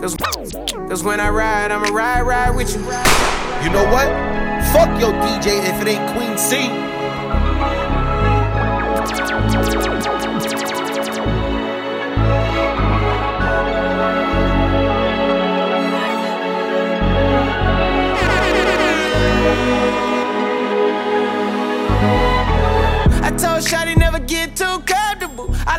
Cause, 0.00 0.16
Cause 0.88 1.02
when 1.02 1.20
I 1.20 1.28
ride, 1.28 1.72
I'ma 1.72 1.88
ride, 1.94 2.22
ride 2.22 2.54
with 2.54 2.74
you. 2.74 2.80
You 2.80 3.70
know 3.72 3.84
what? 3.90 4.08
Fuck 4.72 5.00
your 5.00 5.12
DJ 5.22 5.58
if 5.64 5.82
it 5.82 5.88
ain't 5.88 6.12
Queen 6.12 6.38
C. 6.38 6.95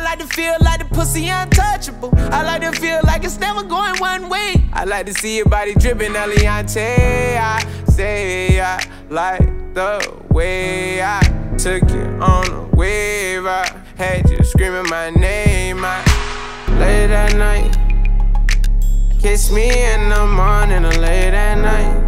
like 0.08 0.20
to 0.20 0.26
feel 0.28 0.56
like 0.62 0.78
the 0.78 0.94
pussy 0.94 1.28
untouchable. 1.28 2.10
I 2.32 2.42
like 2.42 2.62
to 2.62 2.72
feel 2.80 3.00
like 3.04 3.24
it's 3.24 3.38
never 3.38 3.62
going 3.62 3.94
one 3.98 4.30
way. 4.30 4.54
I 4.72 4.84
like 4.84 5.04
to 5.04 5.12
see 5.12 5.36
your 5.36 5.46
body 5.46 5.74
dripping, 5.74 6.12
Eliante. 6.12 7.36
I 7.36 7.62
say 7.84 8.58
I 8.58 8.82
like 9.10 9.74
the 9.74 9.92
way 10.30 11.02
I 11.02 11.20
took 11.58 11.82
you 11.90 12.06
on 12.22 12.46
a 12.50 12.64
wave. 12.74 13.44
I 13.44 13.66
had 13.96 14.30
you 14.30 14.42
screaming 14.44 14.88
my 14.88 15.10
name. 15.10 15.84
I 15.84 15.98
late 16.80 17.10
at 17.10 17.36
night. 17.36 17.76
Kiss 19.20 19.52
me 19.52 19.68
in 19.92 20.08
the 20.08 20.24
morning 20.24 20.86
or 20.86 20.98
late 21.02 21.34
at 21.34 21.56
night. 21.56 22.07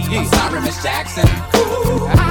I'm 0.13 0.25
sorry, 0.25 0.59
Miss 0.61 0.83
Jackson. 0.83 1.25
Ooh, 1.55 2.30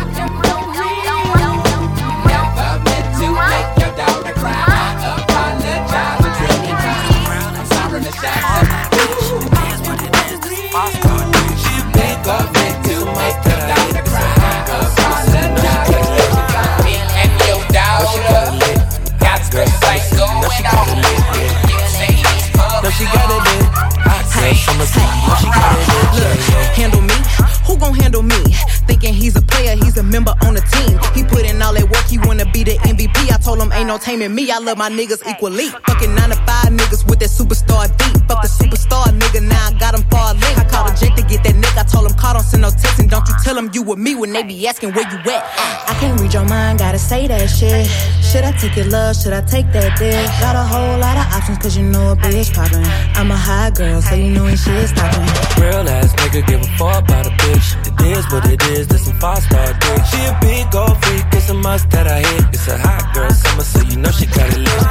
no 33.91 33.99
taming 33.99 34.33
me. 34.33 34.49
I 34.53 34.59
love 34.59 34.79
my 34.79 34.89
niggas 34.89 35.27
equally. 35.29 35.67
Fucking 35.67 36.15
nine 36.15 36.31
to 36.31 36.37
five 36.47 36.71
niggas 36.71 37.03
with 37.11 37.19
that 37.19 37.31
superstar 37.31 37.91
deep. 37.99 38.23
Fuck 38.29 38.43
the 38.47 38.49
superstar 38.49 39.11
nigga, 39.19 39.43
now 39.43 39.67
I 39.67 39.73
got 39.83 39.99
him 39.99 40.05
far 40.07 40.33
link. 40.35 40.55
I 40.63 40.65
called 40.71 40.91
a 40.91 40.95
jet 40.95 41.17
to 41.17 41.23
get 41.27 41.43
that 41.43 41.57
nigga. 41.59 41.83
I 41.83 41.83
told 41.83 42.07
him 42.07 42.15
call, 42.17 42.35
don't 42.35 42.47
send 42.47 42.63
no 42.63 42.71
text, 42.71 43.01
and 43.01 43.11
don't 43.11 43.27
you 43.27 43.35
tell 43.43 43.59
him 43.59 43.69
you 43.75 43.83
with 43.83 43.99
me 43.99 44.15
when 44.15 44.33
they 44.33 44.45
be 44.45 44.55
asking 44.69 44.93
where 44.95 45.03
you 45.11 45.19
at. 45.35 45.43
I 45.91 45.97
can't 45.99 46.21
read 46.21 46.33
your 46.33 46.47
mind, 46.47 46.79
gotta 46.79 47.01
say 47.01 47.27
that 47.27 47.49
shit. 47.51 47.87
Should 48.31 48.45
I 48.45 48.53
take 48.53 48.77
your 48.77 48.87
love? 48.87 49.17
Should 49.17 49.33
I 49.33 49.43
take 49.43 49.67
that 49.73 49.99
dick? 49.99 50.23
Got 50.39 50.55
a 50.55 50.63
whole 50.63 50.99
lot 51.03 51.17
of 51.19 51.27
options, 51.35 51.59
cause 51.59 51.77
you 51.77 51.83
know 51.83 52.13
a 52.13 52.17
bitch 52.17 52.55
poppin'. 52.55 52.87
I'm 53.19 53.33
a 53.33 53.37
high 53.37 53.71
girl, 53.71 54.01
so 54.01 54.15
you 54.15 54.31
know 54.31 54.45
when 54.45 54.57
shit's 54.57 54.95
stoppin'. 54.95 55.27
Real 55.59 55.89
ass 55.89 56.15
nigga, 56.23 56.47
give 56.47 56.61
a 56.63 56.71
fuck 56.79 57.03
about 57.03 57.27
a 57.27 57.31
bitch. 57.43 57.75
It 57.91 58.17
is 58.17 58.25
what 58.31 58.47
it 58.47 58.63
is, 58.71 58.87
this 58.87 59.07
some 59.07 59.19
five 59.19 59.43
star 59.43 59.67
dick. 59.83 60.01
She 60.07 60.21
a 60.31 60.39
big 60.41 60.71
gold 60.71 60.95
freak, 61.03 61.25
it's 61.33 61.51
a 61.51 61.55
must 61.55 61.91
that 61.91 62.07
I 62.07 62.21
hit. 62.21 62.55
It's 62.55 62.69
a 62.69 62.79
hot 62.79 63.13
girl 63.15 63.31
summer, 63.31 63.65
so 63.81 63.89
you 63.89 63.97
know 63.97 64.11
she 64.11 64.27
got 64.27 64.49
it 64.53 64.59
lit. 64.59 64.83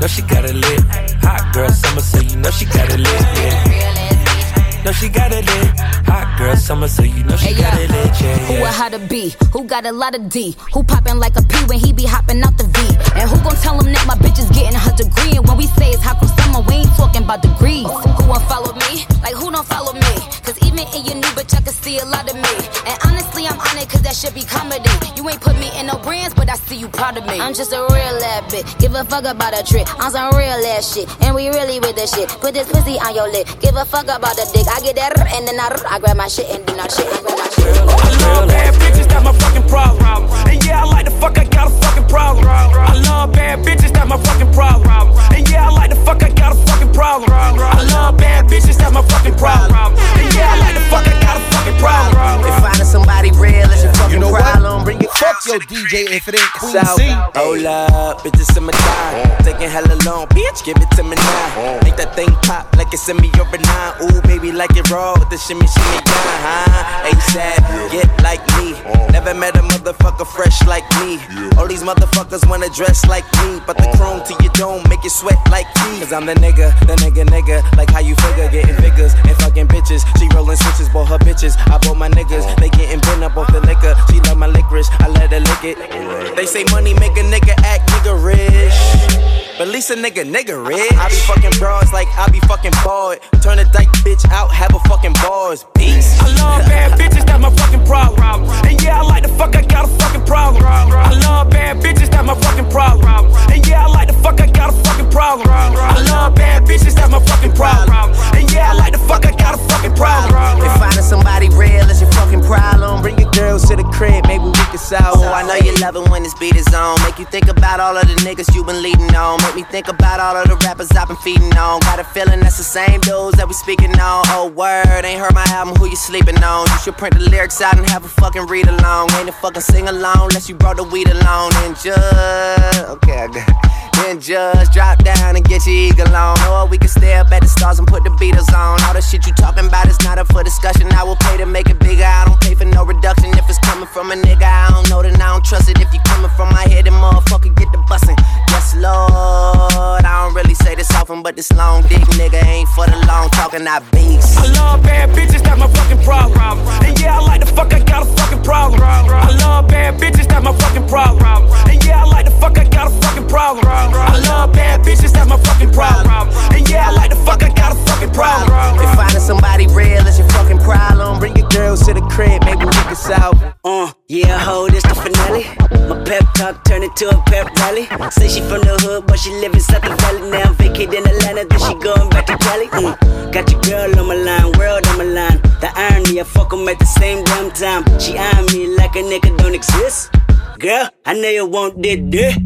No, 0.00 0.06
she 0.06 0.22
got 0.22 0.44
it 0.44 0.54
lit. 0.54 0.80
Hot 1.22 1.54
girl 1.54 1.68
summer, 1.70 2.00
so 2.00 2.20
you 2.20 2.36
know 2.36 2.50
she 2.50 2.64
got 2.66 2.92
it 2.92 3.00
lit. 3.00 3.20
Yeah. 3.36 4.82
No, 4.84 4.92
she 4.92 5.08
got 5.08 5.32
it 5.32 5.46
lit. 5.46 5.80
Hot 6.06 6.38
girl 6.38 6.56
summer, 6.56 6.88
so 6.88 7.02
you 7.02 7.24
know 7.24 7.36
she 7.36 7.54
hey, 7.54 7.62
got 7.62 7.72
yeah. 7.72 7.80
it 7.80 7.90
lit. 7.90 8.20
Yeah, 8.20 8.36
yeah. 8.36 8.58
Who 8.58 8.64
a 8.64 8.68
how 8.68 8.88
to 8.90 8.98
be? 8.98 9.34
Who 9.52 9.64
got 9.64 9.86
a 9.86 9.92
lot 9.92 10.14
of 10.14 10.28
D? 10.28 10.54
Who 10.74 10.84
popping 10.84 11.18
like 11.18 11.36
a 11.36 11.42
P 11.42 11.56
when 11.66 11.78
he 11.78 11.92
be 11.92 12.04
hopping 12.04 12.42
out 12.42 12.58
the 12.58 12.64
V? 12.64 12.78
And 13.18 13.30
who 13.30 13.36
gon' 13.42 13.56
tell 13.56 13.80
him 13.80 13.92
that 13.92 14.06
my 14.06 14.14
bitch 14.14 14.38
is 14.38 14.50
getting 14.50 14.78
her 14.78 14.92
degree? 14.94 15.36
And 15.38 15.46
when 15.48 15.56
we 15.56 15.66
say 15.68 15.90
it's 15.90 16.02
hot 16.02 16.20
girl 16.20 16.28
summer, 16.36 16.60
we 16.68 16.84
ain't 16.84 16.94
talking 16.96 17.22
about 17.24 17.42
degrees. 17.42 17.88
Who 17.88 18.28
won't 18.28 18.44
follow 18.44 18.74
me? 18.74 19.06
Like 19.22 19.34
who 19.34 19.50
don't 19.50 19.66
follow 19.66 19.94
me? 19.94 20.14
Cause 20.44 20.58
even 20.60 20.84
in 20.92 21.04
your 21.08 21.16
new 21.16 21.32
but 21.34 21.50
you 21.52 21.60
can 21.64 21.72
see 21.72 21.98
a 21.98 22.04
lot 22.04 22.28
of 22.28 22.36
me. 22.36 22.54
And 22.84 22.98
honestly, 23.08 23.46
I'm 23.46 23.58
on 23.58 23.78
it 23.80 23.88
cause 23.88 24.02
that 24.02 24.14
should 24.14 24.34
be 24.34 24.44
comedy. 24.44 24.92
You 25.16 25.24
ain't 25.28 25.40
put 25.40 25.56
me 25.58 25.72
in 25.80 25.86
no 25.86 25.96
brands, 25.98 26.34
but 26.34 26.50
I 26.50 26.56
see 26.56 26.76
you 26.76 26.88
proud 26.88 27.16
of 27.16 27.24
me. 27.26 27.40
I'm 27.40 27.54
just 27.54 27.72
a 27.72 27.80
real 27.80 28.18
ass 28.36 28.52
bitch. 28.52 28.78
Give 28.78 28.94
a 28.94 29.04
fuck 29.04 29.24
about 29.24 29.56
a 29.58 29.64
trick. 29.64 29.88
I'm 29.98 30.12
some 30.12 30.36
real 30.36 30.60
ass 30.76 30.92
shit. 30.92 31.08
And 31.22 31.34
we 31.34 31.48
really 31.48 31.80
with 31.80 31.96
this 31.96 32.12
shit. 32.12 32.28
Put 32.28 32.52
this 32.52 32.68
pussy 32.70 33.00
on 33.00 33.14
your 33.14 33.30
lip. 33.32 33.48
Give 33.60 33.74
a 33.74 33.84
fuck 33.84 34.04
about 34.04 34.36
the 34.36 34.44
dick. 34.52 34.68
I 34.68 34.80
get 34.80 34.96
that 34.96 35.16
and 35.32 35.48
then 35.48 35.58
I, 35.58 35.72
I 35.88 35.98
grab 35.98 36.16
my 36.16 36.28
shit 36.28 36.48
and 36.50 36.64
then 36.66 36.78
I 36.78 36.88
shit. 36.88 37.08
I 37.08 37.20
grab 37.22 37.38
my 37.38 37.48
shit. 37.48 37.64
I 37.64 38.40
love 38.40 38.48
bad 38.48 38.74
bitches, 38.74 39.08
that's 39.08 39.24
my 39.24 39.32
fucking 39.32 39.68
problem. 39.68 40.43
And 40.64 40.70
yeah, 40.70 40.80
I 40.80 40.84
like 40.84 41.04
the 41.04 41.10
fuck, 41.20 41.36
I 41.36 41.44
got 41.44 41.66
a 41.66 41.74
fucking 41.84 42.08
problem. 42.08 42.46
I 42.48 42.96
love 43.04 43.32
bad 43.32 43.58
bitches, 43.66 43.92
that's 43.92 44.08
my 44.08 44.16
fucking 44.16 44.50
problem. 44.54 44.88
And 45.36 45.46
yeah, 45.50 45.68
I 45.68 45.70
like 45.70 45.90
the 45.90 45.96
fuck, 45.96 46.22
I 46.22 46.30
got 46.30 46.56
a 46.56 46.58
fucking 46.64 46.90
problem. 46.94 47.30
I 47.30 47.84
love 47.92 48.16
bad 48.16 48.46
bitches, 48.46 48.78
that's 48.78 48.90
my 48.90 49.02
fucking 49.02 49.34
problem. 49.34 49.92
And 50.16 50.34
yeah, 50.34 50.54
I 50.54 50.58
like 50.60 50.72
the 50.72 50.80
fuck, 50.88 51.06
I 51.06 51.20
got 51.20 51.36
a 51.36 51.44
fucking 51.52 51.76
problem. 51.76 52.48
If 52.48 52.62
finding 52.64 52.86
somebody 52.86 53.30
real 53.32 53.68
is 53.68 53.84
your 53.84 53.92
fucking 53.92 54.14
You 54.14 54.20
know 54.20 54.30
what? 54.32 54.40
problem, 54.40 54.84
bring 54.84 55.02
it 55.02 55.10
Fuck 55.10 55.44
your 55.46 55.60
DJ 55.60 56.08
if 56.10 56.28
it 56.28 56.34
ain't 56.40 56.52
Queen 56.52 56.72
South. 56.72 56.96
C. 56.96 57.08
Hold 57.36 57.64
up, 57.66 58.20
bitches 58.20 58.56
in 58.56 58.64
my 58.64 58.72
time. 58.72 59.30
Uh. 59.30 59.42
Taking 59.44 59.68
hella 59.68 59.96
long, 60.04 60.26
bitch, 60.28 60.64
give 60.64 60.76
it 60.76 60.90
to 60.96 61.02
me 61.02 61.16
now. 61.16 61.60
Uh. 61.60 61.80
Make 61.84 61.96
that 61.96 62.14
thing 62.16 62.28
pop 62.42 62.74
like 62.76 62.92
it's 62.92 63.08
in 63.08 63.16
me 63.18 63.30
over 63.40 63.56
nine. 63.58 63.92
Ooh, 64.02 64.20
baby, 64.22 64.52
like 64.52 64.76
it 64.76 64.88
raw 64.90 65.12
with 65.18 65.28
the 65.30 65.36
shimmy, 65.38 65.66
shimmy, 65.66 66.00
down, 66.04 66.36
huh? 66.44 67.08
ASAP, 67.08 67.90
get 67.92 68.08
like 68.22 68.40
me. 68.56 68.72
Uh. 68.84 69.10
Never 69.12 69.34
met 69.34 69.56
a 69.56 69.60
motherfucker 69.60 70.26
fresh 70.26 70.53
like 70.66 70.86
me. 71.00 71.18
All 71.58 71.66
these 71.66 71.82
motherfuckers 71.82 72.48
wanna 72.48 72.68
dress 72.70 73.04
like 73.06 73.24
me, 73.42 73.60
but 73.66 73.76
the 73.76 73.88
uh-huh. 73.88 73.96
chrome 73.96 74.20
to 74.26 74.32
your 74.42 74.52
dome 74.54 74.82
make 74.88 75.02
you 75.02 75.10
sweat 75.10 75.38
like 75.50 75.66
me. 75.82 76.00
Cause 76.00 76.12
I'm 76.12 76.26
the 76.26 76.34
nigga, 76.34 76.70
the 76.86 76.94
nigga, 77.02 77.24
nigga. 77.26 77.62
Like 77.76 77.90
how 77.90 78.00
you 78.00 78.14
figure, 78.16 78.48
getting 78.48 78.76
figures 78.76 79.14
and 79.14 79.36
fucking 79.42 79.68
bitches. 79.68 80.02
She 80.18 80.28
rolling 80.34 80.56
switches, 80.56 80.88
bought 80.88 81.08
her 81.08 81.18
bitches. 81.18 81.58
I 81.70 81.78
bought 81.78 81.96
my 81.96 82.08
niggas, 82.08 82.44
uh-huh. 82.44 82.60
they 82.60 82.68
getting 82.70 83.00
bent 83.00 83.24
up 83.24 83.36
off 83.36 83.52
the 83.52 83.60
liquor. 83.60 83.94
She 84.10 84.20
love 84.20 84.38
my 84.38 84.46
licorice, 84.46 84.88
I 85.00 85.08
let 85.08 85.30
her 85.32 85.40
lick 85.40 85.64
it. 85.64 86.36
They 86.36 86.46
say 86.46 86.64
money 86.70 86.94
make 86.94 87.16
a 87.16 87.24
nigga 87.24 87.54
act 87.64 87.88
nigga 87.90 88.14
rich. 88.22 89.33
But 89.56 89.68
at 89.68 89.72
least 89.72 89.88
a 89.90 89.94
nigga, 89.94 90.26
nigga 90.26 90.58
rich. 90.58 90.90
I 90.98 91.08
be 91.08 91.14
fucking 91.30 91.58
bras 91.60 91.92
like 91.92 92.08
I 92.18 92.28
be 92.28 92.40
fucking 92.40 92.72
bored. 92.82 93.20
Turn 93.40 93.60
a 93.60 93.64
dyke 93.64 93.86
bitch 94.02 94.28
out, 94.30 94.50
have 94.50 94.74
a 94.74 94.80
fucking 94.88 95.12
bars. 95.22 95.64
Beast. 95.74 96.20
I 96.20 96.26
love 96.42 96.66
bad 96.66 96.98
bitches, 96.98 97.24
that's 97.24 97.40
my 97.40 97.50
fucking 97.54 97.86
problem. 97.86 98.50
And 98.66 98.82
yeah, 98.82 98.98
I 98.98 99.02
like 99.02 99.22
the 99.22 99.28
fuck, 99.28 99.54
I 99.54 99.62
got 99.62 99.84
a 99.84 99.88
fucking 100.02 100.26
problem. 100.26 100.64
I 100.66 101.14
love 101.22 101.50
bad 101.50 101.78
bitches, 101.78 102.10
that's 102.10 102.26
my 102.26 102.34
fucking 102.34 102.68
problem. 102.68 103.30
And 103.52 103.64
yeah, 103.68 103.86
I 103.86 103.86
like 103.86 104.08
the 104.08 104.14
fuck, 104.14 104.40
I 104.40 104.50
got 104.50 104.74
a 104.74 104.76
fucking 104.82 105.10
problem. 105.10 105.46
I 105.48 106.02
love 106.10 106.34
bad 106.34 106.64
bitches, 106.64 106.94
that's 106.96 107.10
my 107.10 107.20
fucking 107.22 107.52
problem. 107.52 108.10
And 108.34 108.50
yeah, 108.50 108.72
I 108.72 108.74
like 108.74 108.90
the 108.90 108.98
fuck, 108.98 109.24
I 109.24 109.30
got 109.36 109.54
a 109.54 109.58
fucking 109.70 109.94
problem. 109.94 110.66
If 110.66 110.74
finding 110.82 111.06
somebody 111.06 111.48
real 111.50 111.86
is 111.86 112.00
your 112.00 112.10
fucking 112.10 112.42
problem, 112.42 113.02
bring 113.02 113.18
your 113.20 113.30
girls 113.30 113.68
to 113.68 113.76
the 113.76 113.84
crib, 113.94 114.26
maybe 114.26 114.42
we 114.42 114.64
can 114.74 114.78
solve. 114.78 115.22
Oh, 115.22 115.30
I 115.30 115.46
know 115.46 115.54
you 115.62 115.76
love 115.78 115.94
it 115.94 116.10
when 116.10 116.24
this 116.24 116.34
beat 116.34 116.56
is 116.56 116.66
on. 116.74 116.98
Make 117.06 117.20
you 117.20 117.26
think 117.26 117.46
about 117.46 117.78
all 117.78 117.96
of 117.96 118.02
the 118.08 118.14
niggas 118.26 118.52
you 118.52 118.64
been 118.64 118.82
leading 118.82 119.14
on. 119.14 119.43
Make 119.44 119.56
me 119.56 119.62
think 119.64 119.88
about 119.88 120.20
all 120.20 120.36
of 120.36 120.48
the 120.48 120.56
rappers 120.64 120.90
I've 120.92 121.08
been 121.08 121.18
feeding 121.18 121.52
on. 121.56 121.80
Got 121.80 122.00
a 122.00 122.04
feeling 122.04 122.40
that's 122.40 122.56
the 122.56 122.64
same 122.64 123.00
dudes 123.00 123.36
that 123.36 123.46
we 123.46 123.52
speaking 123.52 123.92
on. 124.00 124.24
Oh, 124.32 124.48
word, 124.48 125.04
ain't 125.04 125.20
heard 125.20 125.34
my 125.34 125.44
album, 125.48 125.76
who 125.76 125.86
you 125.86 125.96
sleeping 125.96 126.42
on? 126.42 126.66
You 126.66 126.78
should 126.78 126.96
print 126.96 127.14
the 127.14 127.28
lyrics 127.28 127.60
out 127.60 127.76
and 127.76 127.88
have 127.90 128.04
a 128.04 128.08
fucking 128.08 128.46
read 128.46 128.66
along. 128.68 129.12
Ain't 129.12 129.28
a 129.28 129.32
fucking 129.32 129.60
sing 129.60 129.88
along 129.88 130.32
unless 130.32 130.48
you 130.48 130.54
brought 130.54 130.78
the 130.78 130.84
weed 130.84 131.08
along. 131.08 131.52
And 131.56 131.76
just, 131.76 132.88
okay, 132.88 133.20
I 133.20 133.28
got 133.28 133.83
then 134.02 134.20
just 134.20 134.72
drop 134.72 135.02
down 135.04 135.36
and 135.36 135.44
get 135.44 135.66
your 135.66 135.74
eagle 135.74 136.14
on. 136.14 136.38
Or 136.48 136.66
we 136.66 136.78
can 136.78 136.88
stay 136.88 137.14
up 137.14 137.30
at 137.32 137.42
the 137.42 137.48
stars 137.48 137.78
and 137.78 137.86
put 137.86 138.04
the 138.04 138.10
Beatles 138.10 138.52
on. 138.52 138.82
All 138.82 138.94
the 138.94 139.00
shit 139.00 139.26
you 139.26 139.32
talking 139.34 139.66
about 139.66 139.88
is 139.88 140.00
not 140.02 140.18
up 140.18 140.28
for 140.32 140.42
discussion. 140.42 140.90
I 140.92 141.04
will 141.04 141.16
pay 141.16 141.36
to 141.38 141.46
make 141.46 141.68
it 141.68 141.78
bigger. 141.78 142.04
I 142.04 142.24
don't 142.24 142.40
pay 142.40 142.54
for 142.54 142.64
no 142.64 142.84
reduction. 142.84 143.30
If 143.36 143.48
it's 143.48 143.58
coming 143.58 143.86
from 143.86 144.10
a 144.10 144.14
nigga, 144.14 144.42
I 144.42 144.70
don't 144.70 144.88
know, 144.90 145.02
then 145.02 145.14
I 145.20 145.32
don't 145.32 145.44
trust 145.44 145.68
it. 145.68 145.80
If 145.80 145.92
you 145.92 146.00
coming 146.06 146.30
from 146.36 146.50
my 146.50 146.66
head, 146.68 146.86
then 146.86 146.94
motherfucker 146.94 147.54
get 147.56 147.70
the 147.72 147.78
bussin'. 147.90 148.16
Yes, 148.50 148.74
Lord. 148.76 150.04
I 150.04 150.24
don't 150.24 150.34
really 150.34 150.54
say 150.54 150.74
this 150.74 150.90
often, 150.94 151.22
but 151.22 151.36
this 151.36 151.52
long 151.52 151.82
dick 151.82 152.02
nigga 152.18 152.42
ain't 152.44 152.68
for 152.70 152.86
the 152.86 152.96
long 153.06 153.30
talking. 153.30 153.66
I 153.66 153.80
beats. 153.92 154.36
I 154.36 154.46
love 154.52 154.82
bad 154.82 155.10
bitches, 155.10 155.42
that's 155.42 155.58
my 155.58 155.68
fucking 155.68 156.02
problem. 156.04 156.58
And 156.84 156.98
yeah, 157.00 157.18
I 157.18 157.20
like 157.20 157.40
the 157.40 157.46
fuck, 157.46 157.72
I 157.72 157.80
got 157.80 158.06
a 158.06 158.10
fucking 158.16 158.42
problem. 158.42 158.80
I 158.82 159.36
love 159.40 159.68
bad 159.68 160.00
bitches, 160.00 160.28
that's 160.28 160.44
my 160.44 160.56
fucking 160.58 160.88
problem. 160.88 161.50
And 161.68 161.84
yeah, 161.84 162.02
I 162.02 162.06
like 162.06 162.24
the 162.26 162.32
fuck, 162.32 162.58
I 162.58 162.64
got 162.68 162.88
a 162.88 162.90
fucking 163.02 163.28
problem. 163.28 163.83
I 163.92 164.18
love 164.28 164.52
bad 164.52 164.80
bitches, 164.80 165.12
that's 165.12 165.28
my 165.28 165.36
fucking 165.38 165.72
problem. 165.72 166.28
And 166.54 166.68
yeah, 166.68 166.88
I 166.88 166.92
like 166.92 167.10
the 167.10 167.16
fuck, 167.16 167.42
I 167.42 167.52
got 167.52 167.72
a 167.72 167.78
fucking 167.90 168.12
problem. 168.12 168.50
If 168.80 168.94
finding 168.94 169.20
somebody 169.20 169.66
real 169.68 170.06
is 170.06 170.18
your 170.18 170.28
fucking 170.28 170.58
problem, 170.58 171.18
bring 171.18 171.36
your 171.36 171.48
girls 171.48 171.84
to 171.86 171.94
the 171.94 172.02
crib, 172.02 172.44
maybe 172.44 172.64
we 172.64 172.72
can 172.72 172.96
solve. 172.96 173.36
Uh, 173.64 173.92
yeah, 174.08 174.38
ho, 174.38 174.68
this 174.68 174.82
the 174.84 174.94
finale. 174.94 175.44
My 175.88 176.02
pep 176.04 176.24
talk 176.34 176.64
turned 176.64 176.84
into 176.84 177.08
a 177.08 177.22
pep 177.26 177.52
rally. 177.56 177.86
Say 178.10 178.28
she 178.28 178.40
from 178.40 178.62
the 178.62 178.76
hood, 178.82 179.06
but 179.06 179.18
she 179.18 179.30
live 179.42 179.52
inside 179.54 179.82
the 179.82 179.94
valley. 179.96 180.30
Now 180.30 180.52
vacate 180.54 180.92
in 180.92 181.04
Atlanta, 181.06 181.44
then 181.44 181.60
she 181.60 181.74
going 181.80 182.08
back 182.10 182.26
to 182.26 182.36
Cali. 182.38 182.66
Mm. 182.68 183.32
Got 183.32 183.50
your 183.50 183.60
girl 183.62 183.98
on 184.00 184.06
my 184.08 184.14
line, 184.14 184.52
world 184.58 184.86
on 184.88 184.98
my 184.98 185.04
line. 185.04 185.40
The 185.60 185.70
irony, 185.74 186.20
I 186.20 186.24
fuck 186.24 186.52
'em 186.52 186.68
at 186.68 186.78
the 186.78 186.86
same 186.86 187.24
damn 187.24 187.50
time. 187.50 187.82
She 187.98 188.16
eyeing 188.16 188.46
me 188.52 188.76
like 188.76 188.96
a 188.96 189.02
nigga 189.02 189.36
don't 189.38 189.54
exist. 189.54 190.10
Girl, 190.58 190.88
I 191.04 191.14
know 191.14 191.28
you 191.28 191.46
want 191.46 191.82
this, 191.82 191.98
this. 192.04 192.36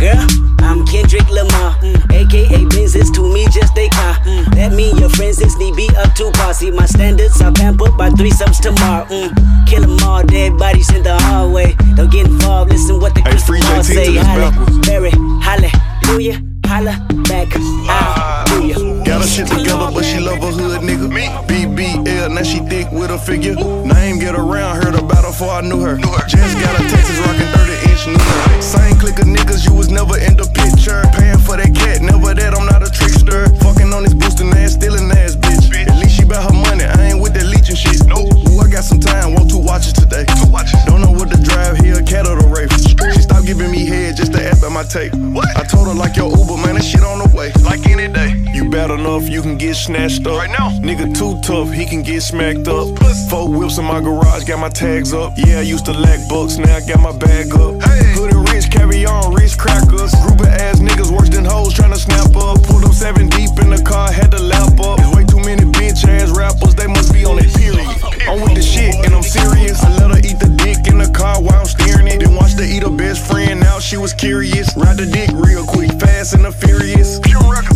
Girl, 0.00 0.16
I'm 0.60 0.86
Kendrick 0.86 1.28
Lamar, 1.28 1.76
mm. 1.84 2.10
aka 2.10 2.64
Benz 2.64 2.96
is 2.96 3.10
to 3.10 3.20
me 3.20 3.44
just 3.52 3.76
a 3.76 3.86
car. 3.90 4.14
Mm. 4.24 4.54
That 4.54 4.72
mean 4.72 4.96
your 4.96 5.10
friends 5.10 5.40
is 5.42 5.58
need 5.58 5.76
be 5.76 5.90
up 5.98 6.14
to 6.14 6.30
par. 6.32 6.54
See 6.54 6.70
my 6.70 6.86
standards 6.86 7.38
are 7.42 7.52
pampered 7.52 7.98
by 7.98 8.08
threesomes 8.08 8.60
tomorrow. 8.62 9.04
Mm. 9.06 9.66
Kill 9.68 9.84
'em 9.84 9.98
all, 10.02 10.22
dead 10.22 10.56
bodies 10.56 10.88
in 10.94 11.02
the 11.02 11.18
hallway. 11.28 11.76
Don't 11.96 12.10
get 12.10 12.26
involved, 12.26 12.72
listen 12.72 12.98
what 12.98 13.14
the 13.14 13.20
Hey, 13.20 13.30
crystal 13.32 13.46
free 13.56 13.60
ball 13.60 13.82
JT 13.82 13.94
say. 13.94 14.12
this 14.14 14.26
Halle, 14.26 14.50
backwards. 14.50 14.78
Berry, 14.88 15.10
hallelujah, 15.42 16.40
holla 16.64 16.96
back, 17.28 17.48
hallelujah. 17.52 18.89
Got 19.20 19.28
her 19.28 19.34
shit 19.36 19.48
together, 19.52 19.92
but 19.92 20.02
she 20.02 20.18
love 20.18 20.40
a 20.40 20.48
hood 20.48 20.80
nigga. 20.80 21.12
BBL, 21.44 22.32
now 22.32 22.42
she 22.42 22.58
thick 22.60 22.90
with 22.90 23.10
a 23.10 23.18
figure. 23.18 23.54
Name 23.54 24.18
get 24.18 24.34
around, 24.34 24.80
heard 24.80 24.94
about 24.94 25.24
her 25.24 25.30
before 25.30 25.50
I 25.50 25.60
knew 25.60 25.78
her. 25.84 25.98
Just 26.24 26.56
got 26.56 26.80
a 26.80 26.88
Texas 26.88 27.20
rockin' 27.28 27.52
30 27.52 27.92
inch 27.92 28.06
new. 28.16 28.62
Same 28.64 28.96
clique 28.96 29.20
of 29.20 29.28
niggas, 29.28 29.68
you 29.68 29.74
was 29.74 29.90
never 29.90 30.16
in 30.16 30.40
the 30.40 30.48
picture. 30.56 31.04
Paying 31.12 31.36
for 31.36 31.60
that 31.60 31.68
cat, 31.76 32.00
never 32.00 32.32
that, 32.32 32.56
I'm 32.56 32.64
not 32.64 32.80
a 32.80 32.88
trickster. 32.88 33.44
Fucking 33.60 33.92
on 33.92 34.04
this 34.04 34.14
boosting 34.16 34.56
ass, 34.56 34.72
stealing 34.72 35.12
ass 35.12 35.36
bitch. 35.36 35.68
At 35.68 36.00
least 36.00 36.16
she 36.16 36.24
bout 36.24 36.48
her 36.48 36.56
money, 36.56 36.88
I 36.88 37.12
ain't 37.12 37.20
with 37.20 37.36
that 37.36 37.44
leeching 37.44 37.76
shit. 37.76 38.00
Ooh, 38.16 38.56
I 38.56 38.72
got 38.72 38.88
some 38.88 39.00
time, 39.04 39.36
want 39.36 39.50
two 39.50 39.60
watches 39.60 39.92
today. 39.92 40.24
Don't 40.88 41.04
know 41.04 41.12
what 41.12 41.28
to 41.28 41.36
drive 41.36 41.76
here, 41.76 42.00
cat 42.08 42.24
or 42.24 42.40
the 42.40 42.48
race. 42.48 42.72
She 42.88 43.20
stopped 43.20 43.44
giving 43.44 43.70
me 43.70 43.84
head 43.84 44.16
just 44.16 44.32
to 44.32 44.40
ask 44.40 44.64
my 44.80 44.88
tape. 44.88 45.12
I 45.56 45.64
told 45.64 45.88
her 45.88 45.94
like 45.94 46.16
your 46.16 46.30
Uber, 46.30 46.56
man, 46.56 46.76
that 46.76 46.84
shit 46.84 47.02
on 47.02 47.18
the 47.18 47.28
way. 47.36 47.52
Like 47.60 47.84
any 47.86 48.08
day. 48.08 48.32
You 48.54 48.70
bad 48.70 48.90
enough, 48.90 49.28
you 49.28 49.42
can 49.42 49.58
get 49.58 49.74
snatched 49.74 50.26
up. 50.26 50.38
Right 50.38 50.50
now. 50.50 50.70
Nigga 50.80 51.12
too 51.12 51.36
tough, 51.42 51.70
he 51.70 51.84
can 51.84 52.02
get 52.02 52.22
smacked 52.22 52.66
up. 52.66 52.88
Four 53.28 53.52
whips 53.52 53.76
in 53.76 53.84
my 53.84 54.00
garage, 54.00 54.44
got 54.44 54.58
my 54.58 54.70
tags 54.70 55.12
up. 55.12 55.34
Yeah, 55.36 55.58
I 55.58 55.62
used 55.62 55.84
to 55.86 55.92
lack 55.92 56.20
bucks, 56.30 56.56
now 56.56 56.76
I 56.76 56.80
got 56.80 57.00
my 57.00 57.12
bag 57.12 57.52
up. 57.52 57.82
Hey. 57.82 58.14
Hood 58.16 58.32
and 58.32 58.48
rich, 58.48 58.70
carry 58.70 59.04
on, 59.04 59.34
rich 59.34 59.58
crackers. 59.58 60.12
Group 60.24 60.40
of 60.40 60.48
ass 60.48 60.80
niggas 60.80 61.10
worse 61.12 61.28
than 61.28 61.44
hoes 61.44 61.74
tryna 61.74 62.00
snap 62.00 62.34
up. 62.36 62.62
Pulled 62.64 62.84
up 62.84 62.94
seven 62.94 63.28
deep 63.28 63.52
in 63.60 63.68
the 63.68 63.82
car, 63.84 64.10
had 64.10 64.30
to 64.30 64.40
lap 64.40 64.80
up. 64.80 64.96
There's 64.96 65.12
way 65.12 65.24
too 65.26 65.40
many 65.44 65.64
bitch 65.76 66.08
ass 66.08 66.30
rappers, 66.30 66.74
they 66.74 66.86
must 66.86 67.12
be 67.12 67.26
on 67.26 67.36
that 67.36 67.52
period. 67.52 67.84
I'm 68.30 68.40
with 68.40 68.54
the 68.54 68.62
shit 68.62 68.94
and 69.04 69.12
I'm 69.14 69.22
serious. 69.22 69.82
I 69.84 69.90
let 69.98 70.10
her 70.14 70.19
the 70.40 70.50
dick 70.64 70.90
in 70.90 70.98
the 70.98 71.10
car 71.12 71.40
while 71.42 71.60
I'm 71.60 71.66
steering 71.66 72.08
it. 72.08 72.20
Then 72.20 72.34
watch 72.34 72.52
her 72.54 72.64
eat 72.64 72.82
her 72.82 72.90
best 72.90 73.26
friend, 73.30 73.60
now 73.60 73.78
she 73.78 73.96
was 73.96 74.12
curious. 74.12 74.74
Ride 74.76 74.96
the 74.96 75.06
dick 75.06 75.30
real 75.32 75.64
quick, 75.64 75.92
fast 76.00 76.34
and 76.34 76.44
the 76.44 76.52
furious. 76.52 77.20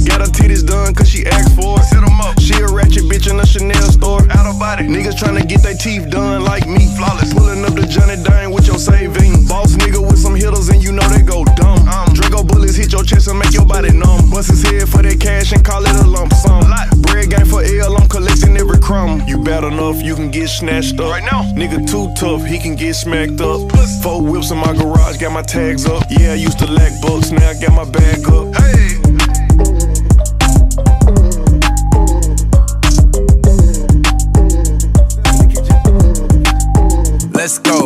Got 0.05 0.21
her 0.21 0.31
titties 0.31 0.65
done 0.65 0.95
cause 0.95 1.09
she 1.09 1.27
asked 1.27 1.57
for 1.57 1.81
it. 1.81 1.85
Set 1.85 2.05
them 2.05 2.21
up. 2.21 2.39
She 2.39 2.55
a 2.61 2.67
ratchet 2.69 3.05
bitch 3.05 3.31
in 3.31 3.41
a 3.41 3.47
Chanel 3.47 3.89
store. 3.91 4.21
Out 4.31 4.47
of 4.47 4.59
body. 4.59 4.85
Niggas 4.85 5.17
tryna 5.17 5.49
get 5.49 5.63
their 5.63 5.75
teeth 5.75 6.11
done 6.11 6.45
like 6.45 6.69
me. 6.69 6.87
Flawless. 6.97 7.33
Pulling 7.33 7.65
up 7.65 7.75
the 7.75 7.87
Johnny 7.87 8.23
Dane 8.23 8.53
with 8.53 8.67
your 8.67 8.79
saving. 8.79 9.47
Boss 9.49 9.75
nigga 9.75 10.01
with 10.01 10.19
some 10.19 10.35
hitters 10.35 10.69
and 10.69 10.83
you 10.83 10.93
know 10.93 11.09
they 11.09 11.23
go 11.23 11.45
dumb. 11.57 11.89
Um. 11.89 12.13
Draco 12.15 12.45
bullets 12.45 12.77
hit 12.77 12.93
your 12.93 13.03
chest 13.03 13.29
and 13.29 13.39
make 13.39 13.53
your 13.53 13.65
body 13.65 13.93
numb. 13.93 14.31
Bust 14.31 14.51
his 14.51 14.63
head 14.63 14.89
for 14.89 15.03
that 15.03 15.19
cash 15.19 15.53
and 15.53 15.65
call 15.65 15.85
it 15.85 15.97
a 15.97 16.07
lump 16.07 16.33
sum. 16.33 16.63
Bread 17.15 17.31
game 17.31 17.47
for 17.47 17.63
L, 17.63 17.97
I'm 17.97 18.09
collecting 18.09 18.57
every 18.57 18.79
crumb. 18.79 19.23
You 19.27 19.39
bad 19.43 19.65
enough, 19.65 20.03
you 20.03 20.15
can 20.15 20.31
get 20.31 20.49
snatched 20.49 21.01
up. 21.01 21.11
Right 21.11 21.25
now. 21.25 21.43
Nigga 21.55 21.87
too 21.89 22.13
tough, 22.19 22.45
he 22.45 22.54
can 22.59 22.77
get 22.77 22.95
smacked 22.95 23.41
up. 23.41 23.61
Four 24.03 24.23
whips 24.23 24.51
in 24.51 24.59
my 24.59 24.73
garage, 24.73 25.19
got 25.19 25.33
my 25.33 25.43
tags 25.43 25.87
up. 25.87 26.05
Yeah, 26.11 26.33
I 26.33 26.35
used 26.35 26.59
to 26.61 26.67
lack 26.67 26.93
bucks, 27.01 27.31
now 27.31 27.51
I 27.51 27.55
got 27.55 27.73
my 27.73 27.85
bag 27.91 28.27
up. 28.29 28.55
Hey. 28.55 28.75
Let's 37.33 37.59
go. 37.59 37.84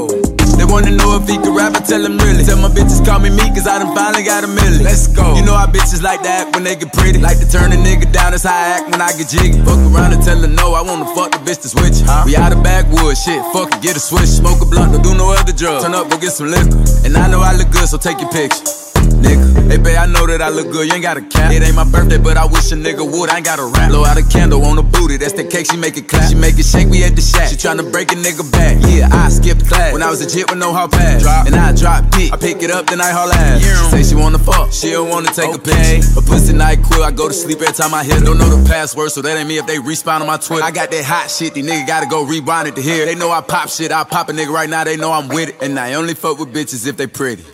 Wanna 0.78 0.94
know 0.94 1.18
if 1.18 1.26
he 1.26 1.34
can 1.34 1.50
rap, 1.58 1.74
I 1.74 1.82
tell 1.82 1.98
him 1.98 2.16
really. 2.22 2.44
Tell 2.44 2.56
my 2.56 2.70
bitches 2.70 3.04
call 3.04 3.18
me 3.18 3.30
me, 3.30 3.50
cause 3.50 3.66
I 3.66 3.82
done 3.82 3.90
finally 3.98 4.22
got 4.22 4.44
a 4.44 4.46
million. 4.46 4.84
Let's 4.84 5.08
go. 5.08 5.34
You 5.34 5.42
know 5.44 5.58
how 5.58 5.66
bitches 5.66 6.06
like 6.06 6.22
that 6.22 6.54
when 6.54 6.62
they 6.62 6.76
get 6.76 6.92
pretty. 6.92 7.18
Like 7.18 7.40
to 7.40 7.50
turn 7.50 7.72
a 7.72 7.74
nigga 7.74 8.06
down, 8.12 8.30
that's 8.30 8.44
how 8.44 8.54
I 8.54 8.78
act 8.78 8.90
when 8.92 9.02
I 9.02 9.10
get 9.18 9.26
jiggy. 9.26 9.58
Fuck 9.66 9.82
around 9.90 10.12
and 10.14 10.22
tell 10.22 10.38
her 10.38 10.46
no, 10.46 10.74
I 10.74 10.82
wanna 10.82 11.10
fuck 11.16 11.32
the 11.32 11.38
bitch 11.38 11.62
to 11.62 11.68
switch. 11.68 12.06
Huh? 12.06 12.22
We 12.26 12.36
out 12.36 12.52
of 12.52 12.62
backwoods, 12.62 13.20
shit, 13.20 13.42
fuck 13.52 13.74
it, 13.74 13.82
get 13.82 13.96
a 13.96 14.00
switch. 14.00 14.30
Smoke 14.30 14.62
a 14.62 14.66
blunt, 14.66 14.92
don't 14.92 15.02
do 15.02 15.18
no 15.18 15.34
other 15.34 15.50
drugs. 15.52 15.82
Turn 15.82 15.94
up, 15.94 16.10
go 16.10 16.16
get 16.16 16.30
some 16.30 16.46
liquor. 16.46 16.78
And 17.02 17.16
I 17.16 17.26
know 17.26 17.40
I 17.40 17.56
look 17.58 17.72
good, 17.72 17.88
so 17.88 17.98
take 17.98 18.20
your 18.20 18.30
picture 18.30 18.87
nigga. 19.18 19.70
Hey, 19.70 19.76
babe, 19.76 19.98
I 19.98 20.06
know 20.06 20.26
that 20.26 20.40
I 20.40 20.48
look 20.48 20.70
good, 20.70 20.86
you 20.86 20.94
ain't 20.94 21.02
got 21.02 21.16
a 21.16 21.22
cap. 21.22 21.52
It 21.52 21.62
ain't 21.62 21.74
my 21.74 21.84
birthday, 21.84 22.18
but 22.18 22.36
I 22.36 22.46
wish 22.46 22.72
a 22.72 22.76
nigga 22.76 23.04
would. 23.04 23.30
I 23.30 23.36
ain't 23.36 23.44
got 23.44 23.58
a 23.58 23.66
rap. 23.66 23.90
Blow 23.90 24.04
out 24.04 24.16
a 24.16 24.22
candle 24.22 24.64
on 24.64 24.76
the 24.76 24.82
booty, 24.82 25.16
that's 25.16 25.34
the 25.34 25.44
cake, 25.44 25.66
she 25.70 25.76
make 25.76 25.96
it 25.96 26.08
clap. 26.08 26.28
She 26.28 26.34
make 26.34 26.58
it 26.58 26.64
shake, 26.64 26.88
we 26.88 27.04
at 27.04 27.14
the 27.14 27.22
shack. 27.22 27.48
She 27.48 27.56
tryna 27.56 27.90
break 27.90 28.12
a 28.12 28.16
nigga 28.16 28.46
back. 28.52 28.78
Yeah, 28.88 29.08
I 29.10 29.28
skipped 29.28 29.66
class. 29.68 29.92
When 29.92 30.02
I 30.02 30.10
was 30.10 30.20
a 30.20 30.28
jit 30.28 30.48
with 30.48 30.58
no 30.58 30.72
hall 30.72 30.88
pass. 30.88 31.22
Drop. 31.22 31.46
And 31.46 31.56
I 31.56 31.74
drop 31.74 32.08
dick. 32.10 32.32
I 32.32 32.36
pick 32.36 32.62
it 32.62 32.70
up, 32.70 32.86
then 32.86 33.00
I 33.00 33.10
haul 33.10 33.30
ass. 33.30 33.60
She 33.60 34.02
say 34.02 34.02
she 34.02 34.14
wanna 34.14 34.38
fuck, 34.38 34.72
she 34.72 34.90
don't 34.90 35.10
wanna 35.10 35.28
take 35.28 35.50
okay. 35.50 35.98
a 35.98 36.00
picture. 36.00 36.18
A 36.18 36.22
pussy 36.22 36.52
night 36.52 36.82
quill, 36.82 37.04
I 37.04 37.10
go 37.10 37.28
to 37.28 37.34
sleep 37.34 37.60
every 37.60 37.74
time 37.74 37.92
I 37.94 38.04
hit. 38.04 38.24
Don't 38.24 38.38
know 38.38 38.48
the 38.48 38.68
password, 38.68 39.10
so 39.10 39.22
that 39.22 39.36
ain't 39.36 39.48
me 39.48 39.58
if 39.58 39.66
they 39.66 39.76
respawn 39.76 40.20
on 40.20 40.26
my 40.26 40.36
Twitter. 40.36 40.64
I 40.64 40.70
got 40.70 40.90
that 40.90 41.04
hot 41.04 41.30
shit, 41.30 41.54
these 41.54 41.66
niggas 41.66 41.86
gotta 41.86 42.06
go 42.06 42.24
rewind 42.24 42.68
it 42.68 42.76
to 42.76 42.82
hear. 42.82 43.04
They 43.04 43.14
know 43.14 43.30
I 43.30 43.40
pop 43.40 43.68
shit, 43.68 43.92
I 43.92 44.04
pop 44.04 44.28
a 44.28 44.32
nigga 44.32 44.52
right 44.52 44.68
now, 44.68 44.84
they 44.84 44.96
know 44.96 45.12
I'm 45.12 45.28
with 45.28 45.50
it. 45.50 45.62
And 45.62 45.78
I 45.78 45.94
only 45.94 46.14
fuck 46.14 46.38
with 46.38 46.52
bitches 46.52 46.86
if 46.86 46.96
they 46.96 47.06
pretty. 47.06 47.44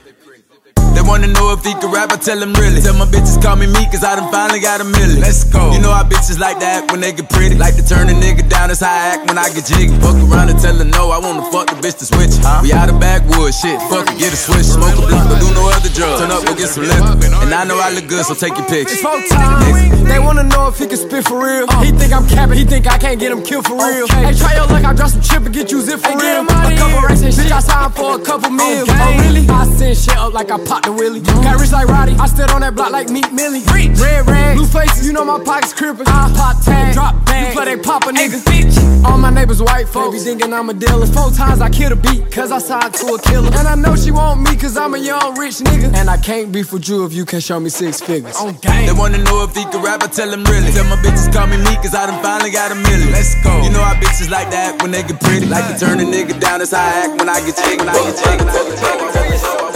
They 1.05 1.11
wanna 1.13 1.29
know 1.29 1.53
if 1.53 1.61
he 1.61 1.77
can 1.77 1.93
rap, 1.93 2.09
I 2.13 2.17
tell 2.17 2.41
him 2.41 2.57
really. 2.57 2.81
Tell 2.81 2.97
my 2.97 3.05
bitches 3.05 3.37
call 3.37 3.61
me 3.61 3.69
me, 3.69 3.85
cause 3.93 4.03
I 4.03 4.17
done 4.17 4.33
finally 4.33 4.59
got 4.59 4.81
a 4.81 4.89
million. 4.89 5.21
Let's 5.21 5.45
go. 5.45 5.71
You 5.71 5.79
know 5.85 5.93
how 5.93 6.03
bitches 6.03 6.41
like 6.41 6.61
that 6.65 6.91
when 6.91 7.05
they 7.05 7.13
get 7.13 7.29
pretty. 7.29 7.61
Like 7.61 7.77
to 7.77 7.85
turn 7.85 8.09
a 8.09 8.17
nigga 8.17 8.49
down, 8.49 8.73
that's 8.73 8.81
how 8.81 8.89
I 8.89 9.13
act 9.13 9.29
when 9.29 9.37
I 9.37 9.53
get 9.53 9.69
jiggy. 9.69 9.93
Fuck 10.01 10.17
around 10.17 10.49
and 10.49 10.57
tell 10.57 10.73
her 10.73 10.89
no, 10.89 11.13
I 11.13 11.21
wanna 11.21 11.45
fuck 11.53 11.69
the 11.69 11.77
bitch 11.77 12.01
to 12.01 12.09
switch. 12.09 12.33
Huh? 12.41 12.65
We 12.65 12.73
out 12.73 12.89
of 12.89 12.97
backwoods, 13.05 13.61
shit, 13.61 13.77
fuck 13.93 14.09
it, 14.09 14.17
get 14.17 14.33
a 14.33 14.37
switch. 14.41 14.65
Smoke 14.65 14.97
a 14.97 15.05
blunt, 15.05 15.29
but 15.29 15.45
do 15.45 15.53
no 15.53 15.69
other 15.69 15.93
drugs. 15.93 16.25
Turn 16.25 16.33
up, 16.33 16.41
go 16.49 16.57
get 16.57 16.73
some 16.73 16.89
liquor. 16.89 17.21
And 17.45 17.53
I 17.53 17.69
know 17.69 17.77
I 17.77 17.93
look 17.93 18.09
good, 18.09 18.25
so 18.25 18.33
take 18.33 18.57
your 18.57 18.65
pictures. 18.65 19.05
picture. 19.05 20.09
They 20.09 20.19
wanna 20.19 20.49
know 20.49 20.73
if 20.73 20.81
he 20.81 20.89
can 20.89 20.97
spit 20.97 21.29
for 21.29 21.37
real. 21.37 21.69
He 21.85 21.93
think 21.93 22.17
I'm 22.17 22.25
capping, 22.25 22.57
he 22.57 22.65
think 22.65 22.89
I 22.89 22.97
can't 22.97 23.21
get 23.21 23.29
him 23.29 23.45
killed 23.45 23.69
for 23.69 23.77
real. 23.77 24.09
Hey, 24.09 24.33
try 24.33 24.57
your 24.57 24.73
luck, 24.73 24.81
I 24.81 24.97
drop 24.97 25.13
some 25.13 25.21
chip 25.21 25.45
and 25.45 25.53
get 25.53 25.69
you 25.69 25.85
zip 25.85 26.01
for 26.01 26.17
real. 26.17 26.49
A 26.49 26.73
couple 26.81 27.05
racks 27.05 27.21
and 27.21 27.35
shit, 27.35 27.53
I 27.53 27.61
signed 27.61 27.93
for 27.93 28.17
a 28.17 28.23
couple 28.25 28.49
mil. 28.49 28.89
Oh, 28.89 29.21
really? 29.21 29.45
I 29.53 29.69
send 29.77 29.97
shit 30.01 30.17
up 30.17 30.33
like 30.33 30.51
I 30.51 30.57
popped 30.65 30.89
a 30.89 30.94
willy. 30.97 31.21
Got 31.21 31.61
rich 31.61 31.73
like 31.73 31.89
Roddy, 31.89 32.15
I 32.15 32.27
stood 32.27 32.51
on 32.51 32.61
that 32.63 32.75
block 32.75 32.91
like 32.91 33.11
Meek 33.11 33.33
Milly. 33.33 33.61
Rich. 33.73 33.99
Red 33.99 34.27
rag, 34.27 34.57
blue 34.57 34.67
faces, 34.67 35.07
you 35.07 35.13
know 35.13 35.25
my 35.25 35.43
pockets 35.43 35.73
crippin'. 35.73 36.07
I 36.07 36.33
pop 36.35 36.63
tag, 36.63 36.95
drop 36.95 37.25
bag, 37.27 37.49
you 37.49 37.53
play 37.55 37.77
they 37.77 37.83
pop 37.83 38.05
a 38.05 38.13
nigga. 38.13 38.41
bitch. 38.45 39.05
All 39.05 39.19
my 39.19 39.31
neighbors 39.31 39.61
white 39.61 39.89
folks, 39.89 40.17
be 40.17 40.25
thinking 40.25 40.53
I'm 40.53 40.71
a 40.71 40.75
dealer. 40.75 41.07
Four 41.07 41.31
times 41.31 41.61
I 41.61 41.69
kill 41.69 41.93
a 41.93 41.97
beat, 41.97 42.31
cause 42.33 42.51
I 42.51 42.59
signed 42.59 42.95
to 42.95 43.07
a 43.15 43.21
killer. 43.21 43.51
And 43.53 43.69
I 43.69 43.75
know 43.75 43.97
she 43.97 44.11
want 44.11 44.41
me, 44.41 44.57
cause 44.57 44.77
I'm 44.77 44.95
a 44.95 44.99
young 44.99 45.39
rich 45.39 45.59
nigga. 45.59 45.95
And 45.95 46.09
I 46.09 46.17
can't 46.17 46.51
be 46.51 46.63
for 46.63 46.79
you 46.79 47.05
if 47.05 47.13
you 47.13 47.25
can't 47.25 47.43
show 47.43 47.61
me 47.61 47.69
six 47.71 48.01
figures. 48.01 48.35
Oh, 48.39 48.49
on 48.49 48.55
game. 48.55 48.87
They 48.87 48.93
wanna 48.93 49.19
know 49.19 49.45
if 49.45 49.55
he 49.55 49.65
can 49.65 49.83
rap, 49.83 50.03
I 50.03 50.07
tell 50.07 50.33
him 50.33 50.45
really. 50.45 50.73
Tell 50.73 50.85
my 50.85 50.97
bitches 50.97 51.33
call 51.33 51.47
me 51.47 51.59
me, 51.59 51.77
cause 51.77 51.95
I 51.95 52.07
done 52.07 52.23
finally 52.23 52.51
got 52.51 52.73
a 52.73 52.75
million. 52.75 53.13
Let's 53.13 53.35
go. 53.43 53.63
You 53.63 53.71
know 53.71 53.83
how 53.83 53.95
bitches 53.95 54.31
like 54.31 54.51
that 54.51 54.81
when 54.83 54.91
they 54.91 55.03
get 55.03 55.21
pretty. 55.21 55.47
Like 55.47 55.67
to 55.73 55.79
turn 55.79 56.01
a 56.01 56.05
nigga 56.05 56.41
down, 56.41 56.61
that's 56.61 56.73
how 56.73 56.85
I 56.85 57.05
act 57.05 57.21
when 57.21 57.29
I 57.29 57.41
get 57.45 57.57
chick, 57.57 57.79
when 57.79 57.89
I 57.89 57.95
get 57.95 58.17
chick, 58.17 58.39
when 58.41 58.49
I 58.49 59.29
get 59.29 59.41
chick. 59.41 59.74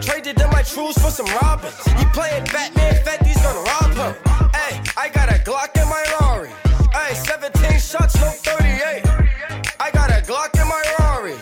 Traded 0.00 0.40
in 0.40 0.50
my 0.50 0.62
trues 0.62 0.96
for 0.98 1.10
some 1.10 1.26
robins. 1.42 1.76
He 1.98 2.04
playing 2.06 2.44
Batman, 2.44 2.94
Fetty's 3.04 3.40
gonna 3.42 3.60
rob 3.60 3.92
him. 3.92 4.14
Hey, 4.54 4.80
I 4.96 5.08
got 5.08 5.28
a 5.28 5.38
Glock 5.44 5.76
in 5.80 5.88
my 5.88 6.04
Rari. 6.20 6.50
Ay, 6.94 7.12
17 7.14 7.78
shots, 7.78 8.14
no 8.20 8.30
38. 8.30 9.02
I 9.78 9.90
got 9.92 10.10
a 10.10 10.22
Glock 10.22 10.54
in 10.60 10.66
my 10.68 10.82
Rari. 10.98 11.36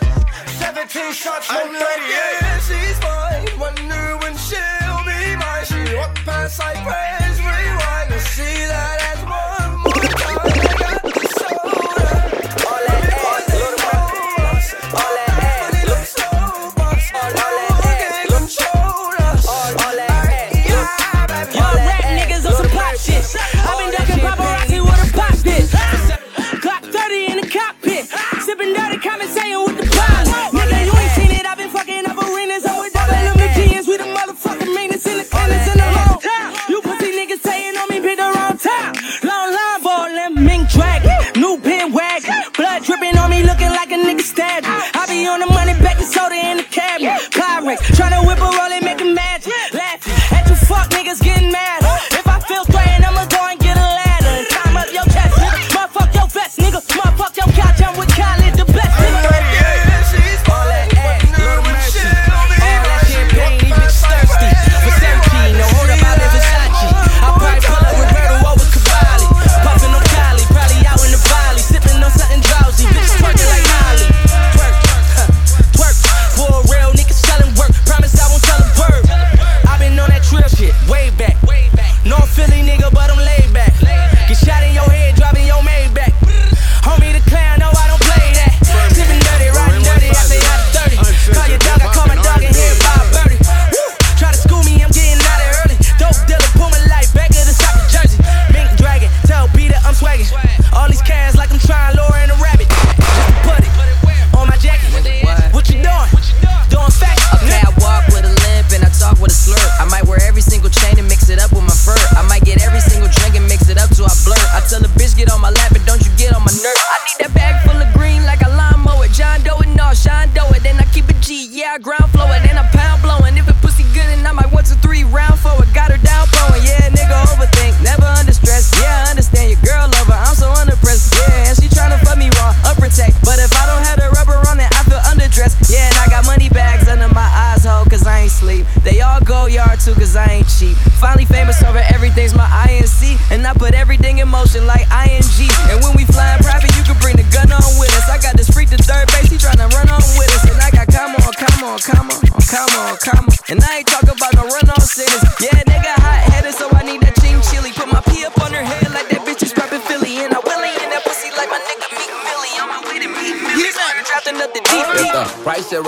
17 0.59 1.13
shots, 1.13 1.51
no 1.51 1.61
38. 1.73 2.78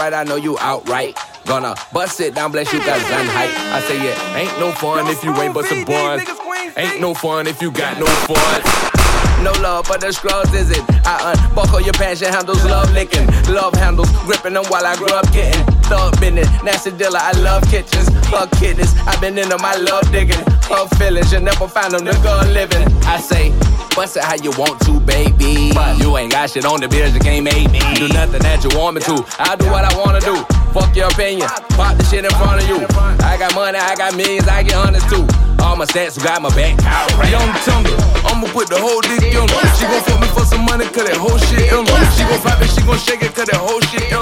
right, 0.01 0.15
I 0.15 0.25
know 0.25 0.37
you 0.37 0.59
outright. 0.59 1.17
Gonna 1.45 1.75
bust 1.93 2.21
it 2.21 2.35
down, 2.35 2.53
bless 2.53 2.73
you, 2.73 2.79
got 2.81 3.01
gun 3.09 3.27
height. 3.27 3.53
I 3.77 3.81
say 3.81 3.97
yeah, 4.03 4.37
ain't 4.37 4.59
no 4.59 4.73
fun 4.73 5.07
if 5.09 5.23
you 5.23 5.33
ain't 5.37 5.53
but 5.53 5.67
some 5.67 5.85
bun. 5.85 6.21
Ain't 6.77 7.01
no 7.01 7.13
fun 7.13 7.47
if 7.47 7.61
you 7.61 7.71
got 7.71 7.99
no 7.99 8.07
fun. 8.27 8.63
No 9.45 9.53
love 9.61 9.87
for 9.87 9.99
the 9.99 10.13
scrubs, 10.13 10.53
is 10.55 10.71
it? 10.71 10.83
I 11.05 11.33
unbuckle 11.33 11.81
your 11.81 11.95
passion 11.95 12.29
handles, 12.29 12.65
love 12.65 12.93
licking. 12.93 13.27
Love 13.53 13.75
handles, 13.75 14.11
gripping 14.25 14.55
them 14.55 14.65
while 14.69 14.87
I 14.87 14.97
grew 14.97 15.13
up 15.13 15.31
getting 15.33 15.65
thug 15.89 16.19
business. 16.21 16.49
Nasty 16.63 16.93
dealer, 16.93 17.21
I 17.21 17.33
love 17.41 17.63
kitchens. 17.69 18.09
Fuck 18.29 18.51
kidneys, 18.53 18.93
I've 19.07 19.21
been 19.21 19.37
in 19.39 19.49
them, 19.49 19.61
I 19.61 19.77
love 19.77 20.11
digging. 20.13 20.45
Fuck 20.69 20.95
feelings, 20.97 21.33
you 21.33 21.41
never 21.41 21.69
find 21.69 21.93
them, 21.93 22.05
the 22.05 22.13
girl 22.23 22.45
living. 22.53 22.85
I 23.05 23.19
say, 23.19 23.53
Bust 24.01 24.17
it 24.17 24.25
how 24.25 24.33
you 24.41 24.49
want 24.57 24.81
to, 24.89 24.97
baby. 25.01 25.77
But 25.77 26.01
you 26.01 26.17
ain't 26.17 26.33
got 26.33 26.49
shit 26.49 26.65
on 26.65 26.81
the 26.81 26.89
bills, 26.89 27.13
you 27.13 27.21
can't 27.21 27.45
make 27.45 27.69
me. 27.69 27.85
Do 28.01 28.09
nothing 28.09 28.41
that 28.41 28.65
you 28.65 28.73
want 28.73 28.97
me 28.97 29.05
to. 29.05 29.21
I 29.37 29.61
do 29.61 29.69
what 29.69 29.85
I 29.85 29.93
wanna 29.93 30.25
do. 30.25 30.41
Fuck 30.73 30.97
your 30.97 31.13
opinion. 31.13 31.45
Pop 31.77 32.01
the 32.01 32.05
shit 32.09 32.25
in 32.25 32.33
front 32.41 32.65
of 32.65 32.67
you. 32.67 32.81
I 33.21 33.37
got 33.37 33.53
money, 33.53 33.77
I 33.77 33.93
got 33.97 34.17
millions, 34.17 34.49
I 34.49 34.63
get 34.63 34.81
honest 34.81 35.05
too. 35.13 35.29
All 35.61 35.77
my 35.77 35.85
stats 35.85 36.17
who 36.17 36.25
got 36.25 36.41
my 36.41 36.49
back. 36.57 36.81
Right. 37.21 37.29
Young 37.29 37.53
Tumble, 37.69 37.93
I'ma 38.25 38.49
put 38.57 38.73
the 38.73 38.81
whole 38.81 39.05
dick 39.05 39.21
in 39.21 39.37
her. 39.37 39.69
She 39.77 39.85
gon' 39.85 40.01
fuck 40.09 40.17
me 40.17 40.29
for 40.33 40.49
some 40.49 40.65
money, 40.65 40.89
cut 40.89 41.05
that 41.05 41.21
whole 41.21 41.37
shit 41.37 41.69
in 41.69 41.85
her. 41.85 42.01
She 42.17 42.25
gon' 42.25 42.41
fight 42.41 42.57
it, 42.65 42.73
she 42.73 42.81
gon' 42.81 42.97
shake 42.97 43.21
it, 43.21 43.37
cut 43.37 43.53
that 43.53 43.61
whole 43.61 43.85
shit 43.93 44.09
in 44.09 44.17
her. 44.17 44.20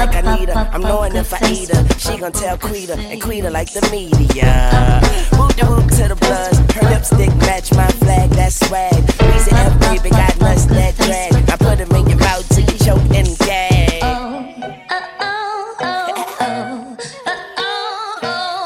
like 0.00 0.24
Anita. 0.24 0.70
I'm 0.72 0.80
knowing 0.80 1.14
if 1.16 1.32
I 1.32 1.38
eat 1.50 1.68
her, 1.68 1.86
she 1.98 2.18
gon' 2.18 2.32
tell 2.32 2.56
Quita 2.56 2.94
and 2.94 3.20
Quita 3.20 3.50
like 3.50 3.72
the 3.72 3.82
media. 3.90 5.00
Whoop 5.36 5.54
the 5.56 5.66
whoop 5.66 5.90
to 5.98 6.08
the 6.08 6.16
buzz, 6.16 6.58
Her 6.74 6.88
lipstick 6.88 7.34
match 7.46 7.72
my 7.74 7.88
flag. 8.02 8.30
That's 8.30 8.66
swag. 8.66 8.94
Reason 8.94 9.54
F 9.54 9.80
baby 9.80 10.10
got 10.10 10.38
nuts 10.40 10.64
that 10.66 10.96
drag. 10.96 11.34
I 11.50 11.56
put 11.56 11.78
them 11.78 11.92
in 11.96 12.08
your 12.08 12.18
mouth 12.18 12.48
till 12.48 12.64
you 12.64 12.78
choke 12.78 13.14
and 13.14 13.38
gag. 13.38 14.02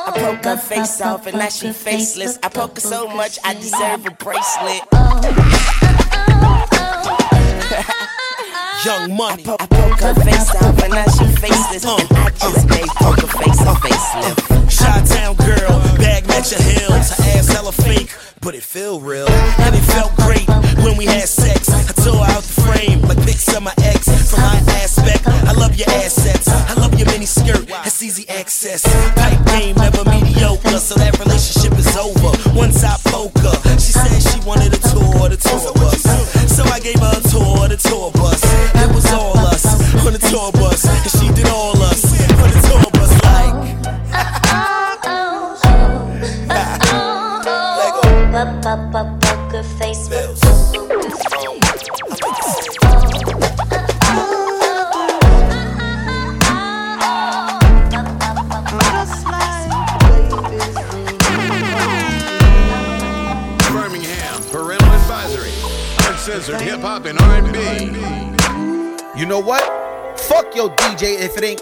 I 0.06 0.12
poke 0.16 0.44
her 0.44 0.56
face 0.56 1.00
off 1.00 1.26
and 1.26 1.38
now 1.38 1.48
she 1.48 1.72
faceless. 1.72 2.38
I 2.42 2.48
poke 2.48 2.76
her 2.76 2.80
so 2.80 3.08
much 3.08 3.38
I 3.44 3.54
deserve 3.54 4.06
a 4.06 4.10
bracelet. 4.10 4.82
Young 8.84 9.16
Money. 9.16 9.44
I 9.48 9.66
broke 9.66 10.00
her 10.00 10.14
face 10.14 10.54
off 10.56 10.82
and 10.82 10.92
now 10.92 11.08
she 11.16 11.24
faceless. 11.40 11.86
And 11.86 12.04
uh, 12.12 12.20
I 12.20 12.30
just 12.36 12.68
uh. 12.68 12.76
gave 12.76 12.88
poker 13.00 13.26
face 13.40 13.60
a 13.64 13.72
facelift. 13.80 14.44
Chi-town 14.68 15.36
girl, 15.36 15.80
bag 15.96 16.28
match 16.28 16.52
your 16.52 16.60
heels. 16.60 17.08
Her 17.16 17.24
ass 17.32 17.48
hella 17.48 17.72
fake, 17.72 18.14
but 18.42 18.54
it 18.54 18.62
feel 18.62 19.00
real. 19.00 19.28
And 19.64 19.74
it 19.74 19.80
felt 19.80 20.14
great 20.16 20.46
when 20.84 20.98
we 20.98 21.06
had 21.06 21.28
sex. 21.28 21.70
I 21.70 21.92
tore 22.04 22.26
out 22.28 22.42
the 22.42 22.60
frame 22.60 23.00
like 23.08 23.16
pics 23.24 23.48
of 23.56 23.62
my 23.62 23.72
ex. 23.78 24.04
From 24.30 24.40
my 24.40 24.60
aspect, 24.76 25.26
I 25.28 25.52
love 25.52 25.76
your 25.76 25.88
assets. 25.88 26.48
I 26.48 26.74
love 26.74 26.92
your 26.98 27.06
mini 27.06 27.24
skirt, 27.24 27.64
it's 27.86 28.02
easy 28.02 28.28
access. 28.28 28.82
Pipe 29.16 29.46
game, 29.46 29.76
never 29.76 30.04
mediocre, 30.04 30.78
so 30.78 30.94
that 30.96 31.18
relationship 31.18 31.72
is 31.78 31.96
over. 31.96 32.36
Once 32.52 32.84
I 32.84 32.98
poke 33.08 33.38
her, 33.38 33.56
she 33.78 33.92
said 33.96 34.20
she 34.20 34.46
wanted 34.46 34.74
a 34.74 34.80
tour, 34.92 35.30
the 35.30 35.40
tour 35.40 35.72
bus. 35.72 36.02
So 36.54 36.64
I 36.64 36.80
gave 36.80 37.00
her 37.00 37.16
a 37.16 37.22
tour, 37.32 37.68
the 37.68 37.80
tour 37.80 38.10
bus. 38.12 38.53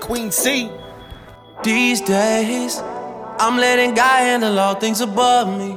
Queen 0.00 0.30
C. 0.30 0.70
These 1.62 2.00
days, 2.02 2.78
I'm 3.38 3.56
letting 3.58 3.94
God 3.94 4.20
handle 4.20 4.58
all 4.58 4.74
things 4.74 5.00
above 5.00 5.48
me. 5.48 5.76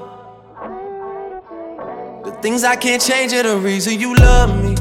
The 2.23 2.31
things 2.41 2.63
I 2.63 2.75
can't 2.75 3.01
change 3.01 3.33
are 3.33 3.43
the 3.43 3.57
reason 3.57 3.99
you 3.99 4.15
love 4.15 4.49
me. 4.63 4.75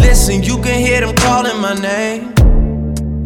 Listen, 0.00 0.42
you 0.42 0.56
can 0.62 0.80
hear 0.80 1.00
them 1.00 1.14
calling 1.16 1.60
my 1.60 1.74
name. 1.74 2.34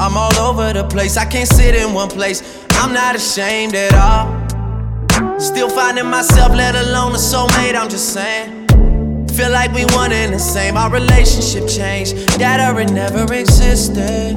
I'm 0.01 0.17
all 0.17 0.35
over 0.39 0.73
the 0.73 0.87
place, 0.89 1.17
I 1.17 1.25
can't 1.25 1.49
sit 1.49 1.75
in 1.75 1.93
one 1.93 2.09
place. 2.09 2.43
I'm 2.73 2.93
not 2.93 3.17
ashamed 3.17 3.75
at 3.75 3.95
all. 3.95 5.39
Still 5.39 5.69
finding 5.69 6.07
myself, 6.07 6.55
let 6.55 6.75
alone 6.75 7.13
a 7.13 7.19
soulmate, 7.19 7.75
I'm 7.75 7.89
just 7.89 8.13
saying. 8.13 8.60
Feel 9.41 9.53
like 9.53 9.73
we 9.73 9.87
one 9.97 10.13
and 10.13 10.35
the 10.35 10.39
same, 10.39 10.77
our 10.77 10.91
relationship 10.91 11.67
changed. 11.67 12.15
That 12.39 12.61
or 12.61 12.79
it 12.79 12.93
never 12.93 13.23
existed. 13.33 14.37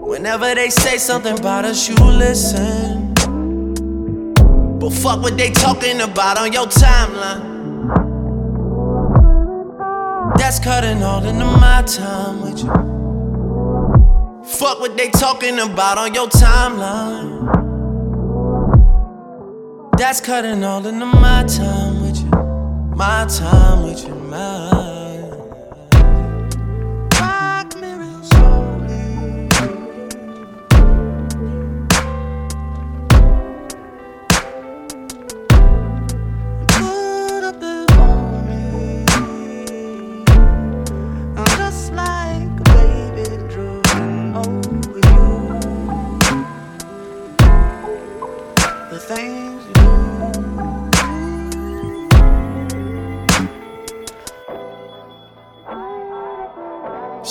Whenever 0.00 0.54
they 0.54 0.70
say 0.70 0.96
something 0.96 1.36
about 1.36 1.64
us, 1.64 1.88
you 1.88 1.96
listen. 1.96 3.12
But 4.78 4.92
fuck 4.92 5.22
what 5.22 5.36
they 5.36 5.50
talking 5.50 6.00
about 6.02 6.38
on 6.38 6.52
your 6.52 6.66
timeline. 6.66 7.88
That's 10.38 10.60
cutting 10.60 11.02
all 11.02 11.24
into 11.24 11.44
my 11.44 11.82
time 11.82 12.42
with 12.42 12.60
you. 12.62 12.70
Fuck 14.44 14.78
what 14.78 14.96
they 14.96 15.10
talking 15.10 15.58
about 15.58 15.98
on 15.98 16.14
your 16.14 16.28
timeline. 16.28 17.58
That's 19.98 20.20
cutting 20.20 20.62
all 20.62 20.86
into 20.86 21.06
my 21.06 21.42
time. 21.42 21.99
My 23.00 23.24
time 23.24 23.82
with 23.84 24.06
you, 24.06 24.14
my. 24.14 24.99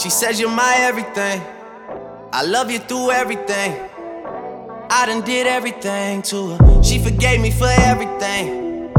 She 0.02 0.10
says 0.10 0.40
you're 0.40 0.50
my 0.50 0.76
everything. 0.78 1.42
I 2.32 2.46
love 2.46 2.72
you 2.72 2.80
through 2.80 3.12
everything. 3.12 3.78
I 4.90 5.06
done 5.06 5.26
did 5.26 5.46
everything 5.46 6.22
to 6.22 6.56
her. 6.56 6.84
She 6.84 7.00
forgave 7.00 7.42
me 7.42 7.52
for 7.52 7.68
everything. 7.68 8.94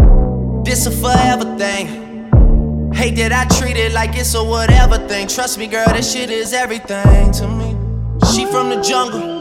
This 0.62 0.84
a 0.84 0.90
forever 0.90 1.56
thing. 1.56 2.92
Hate 2.92 3.16
that 3.16 3.32
I 3.32 3.46
treat 3.58 3.78
it 3.78 3.92
like 3.92 4.14
it's 4.14 4.34
a 4.34 4.44
whatever 4.44 4.98
thing. 5.08 5.26
Trust 5.26 5.56
me, 5.58 5.68
girl, 5.68 5.86
this 5.86 6.12
shit 6.12 6.28
is 6.28 6.52
everything 6.52 7.32
to 7.32 7.48
me. 7.48 7.70
She 8.34 8.44
from 8.44 8.68
the 8.68 8.82
jungle. 8.82 9.38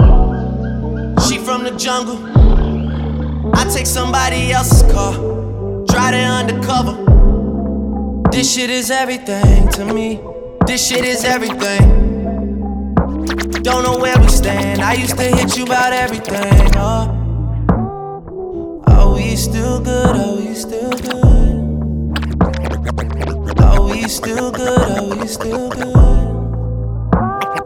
She 1.27 1.39
from 1.39 1.65
the 1.65 1.71
jungle. 1.71 2.23
I 3.53 3.65
take 3.65 3.85
somebody 3.85 4.53
else's 4.53 4.89
car. 4.93 5.13
Drive 5.87 6.13
it 6.13 6.23
undercover. 6.23 6.95
This 8.31 8.55
shit 8.55 8.69
is 8.69 8.89
everything 8.91 9.67
to 9.73 9.83
me. 9.83 10.21
This 10.69 10.87
shit 10.87 11.03
is 11.03 11.25
everything. 11.25 11.81
Don't 13.63 13.81
know 13.81 13.97
where 13.97 14.15
we 14.19 14.27
stand. 14.27 14.83
I 14.83 14.93
used 14.93 15.17
to 15.17 15.23
hit 15.23 15.57
you 15.57 15.63
about 15.63 15.93
everything. 15.93 16.71
Oh, 16.75 17.09
are 18.85 19.15
we 19.15 19.35
still 19.35 19.79
good? 19.79 20.15
Are 20.15 20.35
we 20.35 20.53
still 20.53 20.91
good? 20.91 21.63
Are 23.59 23.81
we 23.81 24.07
still 24.07 24.51
good? 24.51 24.91
Are 24.99 25.17
we 25.17 25.25
still 25.27 25.69
good? 25.71 25.87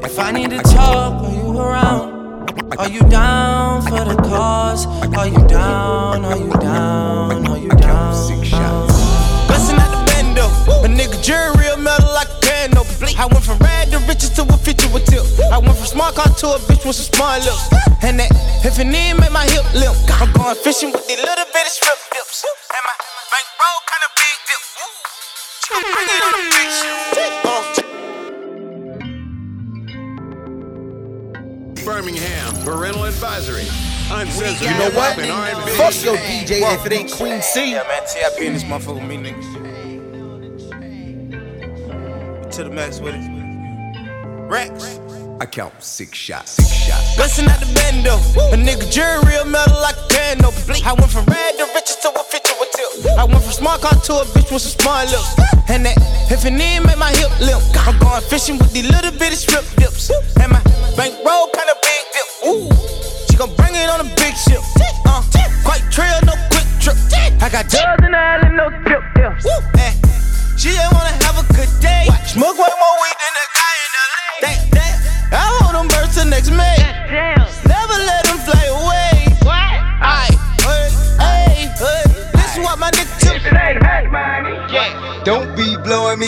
If 0.06 0.18
I 0.18 0.32
need 0.32 0.52
to 0.52 0.60
talk, 0.60 1.24
are 1.24 1.36
you 1.36 1.60
around? 1.60 2.54
Are 2.80 2.88
you 2.88 3.02
down 3.02 3.82
for 3.82 4.06
the 4.06 4.16
cause? 4.16 4.86
Are 5.18 5.28
you 5.28 5.46
down? 5.50 6.24
Are 6.24 6.38
you 6.38 6.54
down? 6.54 7.32
Are 7.32 7.36
you 7.36 7.42
down? 7.42 7.53
Rad 14.24 14.36
to 14.36 14.54
a 14.54 14.58
feature 14.58 14.90
with 14.94 15.06
tip. 15.06 15.24
I 15.52 15.58
went 15.58 15.76
from 15.78 15.86
smart 15.86 16.16
car 16.16 16.28
to 16.28 16.48
a 16.56 16.60
bitch 16.60 16.86
with 16.86 16.96
some 16.96 17.14
smart 17.14 17.44
lips. 17.44 17.70
And 18.04 18.20
that 18.20 18.32
if 18.66 18.80
it 18.80 18.86
need 18.86 19.14
make 19.20 19.32
my 19.32 19.46
hip 19.46 19.66
limp. 19.74 19.96
I'm 20.22 20.32
going 20.34 20.56
fishing 20.56 20.92
with 20.92 21.08
these 21.08 21.20
little 21.20 21.46
bitty 21.54 21.70
strip 21.70 21.98
dips. 22.12 22.46
And 22.70 22.84
my 22.86 22.94
bankroll 23.32 23.80
kinda 23.90 24.10
big 24.20 24.38
dip. 24.48 24.62
Bring 25.94 26.08
it 26.08 26.24
on 26.24 26.32
the 26.38 26.44
big 26.56 26.70
shit. 26.72 26.94
Uh. 27.46 27.64
Birmingham, 31.86 32.56
parental 32.64 33.04
advisory. 33.04 33.68
Uncensored 34.12 34.62
You 34.62 34.74
know 34.78 34.90
what? 34.92 35.14
hop 35.14 35.18
and 35.20 35.32
R&B. 35.32 35.72
Fuck 35.72 36.04
your 36.04 36.18
DJ 36.18 36.62
if 36.76 36.86
it 36.86 36.92
ain't 36.94 37.12
Queen 37.12 37.42
C. 37.42 37.72
Yeah, 37.72 37.84
man, 37.88 38.04
TIP 38.08 38.42
in 38.42 38.54
this 38.54 38.64
motherfucker 38.64 38.96
with 38.96 39.08
me, 39.08 39.18
niggas. 39.18 39.50
To 42.52 42.64
the 42.64 42.70
max 42.70 43.00
with 43.00 43.16
it. 43.16 43.33
Rex. 44.54 45.00
I 45.42 45.48
count 45.48 45.74
six 45.82 46.16
shots, 46.16 46.52
six 46.52 46.70
shots. 46.70 47.18
Bustin' 47.18 47.50
out 47.50 47.58
the 47.58 47.66
bando. 47.74 48.22
A 48.54 48.58
nigga 48.62 48.86
jury 48.94 49.18
real 49.26 49.50
metal 49.50 49.82
like 49.82 49.98
a 49.98 50.06
piano. 50.14 50.54
I 50.86 50.94
went 50.94 51.10
from 51.10 51.26
rad 51.26 51.58
to 51.58 51.66
riches 51.74 51.98
to 52.06 52.14
a 52.14 52.22
feature 52.30 52.54
with 52.62 52.70
tip. 52.70 53.18
I 53.18 53.26
went 53.26 53.42
from 53.42 53.52
smart 53.52 53.82
car 53.82 53.98
to 53.98 54.14
a 54.22 54.26
bitch 54.30 54.54
with 54.54 54.62
some 54.62 54.78
smart 54.78 55.10
lips. 55.10 55.34
And 55.74 55.90
that 55.90 55.98
if 56.30 56.46
it 56.46 56.54
need 56.54 56.86
make 56.86 57.02
my 57.02 57.10
hip 57.18 57.34
limp. 57.42 57.66
I'm 57.82 57.98
going 57.98 58.22
fishing 58.30 58.60
with 58.62 58.72
these 58.74 58.86
little 58.86 59.10
bitty 59.18 59.42
strip 59.42 59.66
dips. 59.74 60.14
And 60.38 60.54
my 60.54 60.62
bankroll 60.94 61.50
kinda 61.50 61.74
big 61.82 62.04
dip. 62.14 62.30
Ooh, 62.46 62.70
she 63.26 63.34
gon' 63.34 63.58
bring 63.58 63.74
it 63.74 63.90
on 63.90 64.06
a 64.06 64.10
big 64.22 64.38
ship. 64.38 64.62
Uh, 65.10 65.26
quite 65.66 65.82
trail, 65.90 66.22
no 66.30 66.38
quick 66.54 66.70
trip. 66.78 66.94
I 67.42 67.50
got 67.50 67.74
dubs 67.74 68.03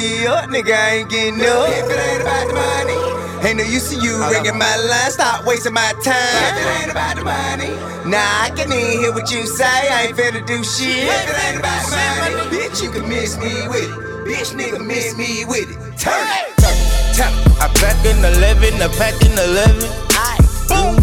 me 0.06 0.28
up, 0.28 0.46
nigga. 0.50 0.74
I 0.74 1.02
ain't 1.02 1.10
getting 1.10 1.42
up. 1.42 1.70
If 1.70 1.90
it 1.90 1.98
ain't 1.98 2.22
about 2.22 2.48
the 2.48 2.54
money. 2.54 3.00
Ain't 3.48 3.58
no 3.58 3.64
use 3.64 3.90
to 3.90 3.98
you 3.98 4.14
ringing 4.30 4.58
my 4.58 4.76
line. 4.90 5.12
Stop 5.12 5.46
wasting 5.46 5.74
my 5.74 5.94
time. 6.04 6.42
If 6.46 6.58
it 6.62 6.68
ain't 6.82 6.92
about 6.92 7.16
the 7.18 7.24
money. 7.26 7.74
Nah, 8.10 8.46
I 8.46 8.50
can 8.56 8.72
even 8.72 9.02
hear 9.02 9.14
what 9.14 9.32
you 9.32 9.46
say. 9.46 9.66
I 9.66 10.08
ain't 10.08 10.18
finna 10.18 10.46
do 10.46 10.64
shit. 10.64 11.10
If 11.10 11.30
it 11.30 11.38
ain't 11.46 11.60
about 11.60 11.82
the 11.86 11.98
money. 12.22 12.36
Bitch, 12.54 12.84
you 12.84 12.92
can 12.92 13.08
miss 13.10 13.38
me 13.38 13.54
with 13.68 13.90
it. 13.90 13.98
Bitch, 14.26 14.54
nigga, 14.58 14.80
miss 14.86 15.18
me 15.18 15.46
with 15.46 15.70
it. 15.70 15.78
Turn 15.98 16.14
it, 16.14 16.58
turn 16.62 16.74
it, 16.74 17.18
turn 17.18 17.34
it. 17.34 17.62
I 17.62 17.68
pack 17.78 17.98
in 18.06 18.18
11, 18.18 18.82
I 18.82 18.88
pack 18.98 19.16
in 19.22 19.34
11. 19.34 19.90
I 20.18 20.38
Boom. 20.70 20.98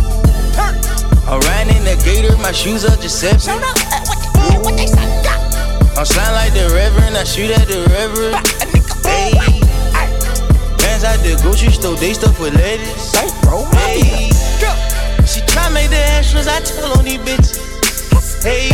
I'm 1.30 1.40
riding 1.40 1.76
in 1.76 1.84
the 1.84 1.96
gator, 2.04 2.36
my 2.42 2.52
shoes 2.52 2.84
are 2.84 2.96
Giuseppe. 2.96 3.50
I'm 5.94 6.06
slime 6.06 6.32
like 6.34 6.52
the 6.52 6.68
reverend, 6.74 7.16
I 7.16 7.24
shoot 7.24 7.50
at 7.50 7.68
the 7.68 7.86
reverend. 7.94 8.71
Hey. 9.04 9.32
Bands 10.78 11.04
at 11.04 11.18
the 11.22 11.38
grocery 11.42 11.72
store, 11.72 11.96
they 11.96 12.12
stuff 12.14 12.38
with 12.40 12.54
ladies. 12.54 13.12
Hey. 13.74 14.30
She 15.26 15.40
try 15.46 15.68
make 15.70 15.90
the 15.90 16.02
extras, 16.18 16.46
I 16.48 16.60
tell 16.60 16.98
on 16.98 17.04
these 17.04 17.20
bitches. 17.20 17.58
Hey. 18.42 18.70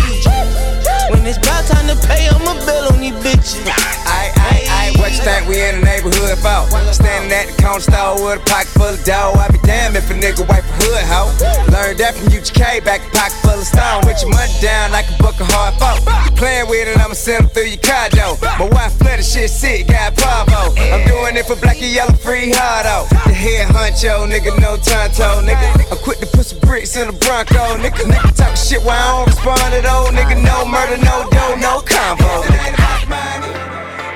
When 1.11 1.25
it's 1.27 1.39
about 1.39 1.65
time 1.67 1.87
to 1.89 1.97
pay, 2.07 2.29
I'ma 2.29 2.55
bill 2.65 2.93
on 2.93 3.01
these 3.01 3.17
bitches. 3.25 3.65
I, 3.65 4.33
aight, 4.53 4.69
aight, 4.69 4.99
what 4.99 5.13
you 5.13 5.21
think 5.25 5.49
we 5.49 5.61
in 5.61 5.81
the 5.81 5.85
neighborhood 5.85 6.39
for? 6.39 6.69
Standing 6.93 7.33
at 7.33 7.49
the 7.49 7.63
corner 7.63 7.81
store 7.81 8.17
with 8.21 8.41
a 8.41 8.45
pocket 8.45 8.69
full 8.77 8.93
of 8.93 9.05
dough. 9.05 9.33
I 9.37 9.49
be 9.49 9.59
damned 9.65 9.97
if 9.97 10.11
a 10.11 10.15
nigga 10.15 10.49
wipe 10.49 10.65
hood. 10.93 11.73
Learned 11.73 11.99
that 11.99 12.15
from 12.15 12.29
UGK, 12.29 12.85
back 12.85 13.01
a 13.01 13.11
pocket 13.17 13.41
full 13.41 13.57
of 13.57 13.67
stone. 13.67 14.05
With 14.05 14.21
your 14.21 14.31
money 14.31 14.53
down 14.61 14.93
like 14.93 15.09
a 15.09 15.17
book 15.23 15.41
of 15.41 15.49
hard 15.53 15.75
folk. 15.81 16.05
Playing 16.37 16.69
with 16.69 16.89
it, 16.89 16.99
I'ma 16.99 17.15
send 17.15 17.39
send 17.39 17.45
'em 17.45 17.49
through 17.55 17.71
your 17.71 18.09
door. 18.17 18.37
My 18.59 18.69
wife 18.75 18.93
flooded 18.99 19.25
shit 19.25 19.51
sick, 19.51 19.87
got 19.87 20.17
Pavo. 20.17 20.75
I'm 20.93 21.07
doing 21.07 21.37
it 21.37 21.47
for 21.47 21.57
black 21.57 21.77
and 21.77 21.93
yellow, 21.93 22.15
free 22.15 22.51
hard 22.51 22.87
out. 22.87 23.09
The 23.27 23.35
head 23.35 23.69
honcho, 23.69 24.27
nigga, 24.27 24.59
no 24.59 24.77
tonto, 24.77 25.41
nigga. 25.43 25.69
I'm 25.93 25.99
quick 25.99 26.19
to 26.21 26.27
put 26.27 26.47
some 26.47 26.59
bricks 26.61 26.97
in 26.97 27.07
the 27.07 27.13
Bronco, 27.13 27.77
nigga. 27.77 28.03
Nigga 28.11 28.35
talk 28.35 28.57
shit 28.57 28.83
while 28.83 28.97
I 28.97 29.09
don't 29.17 29.27
respond 29.27 29.75
at 29.75 29.87
all, 29.87 30.09
nigga. 30.09 30.37
No 30.43 30.65
murder, 30.65 30.97
no 30.99 31.29
dough, 31.31 31.57
no 31.57 31.81
combo. 31.81 32.45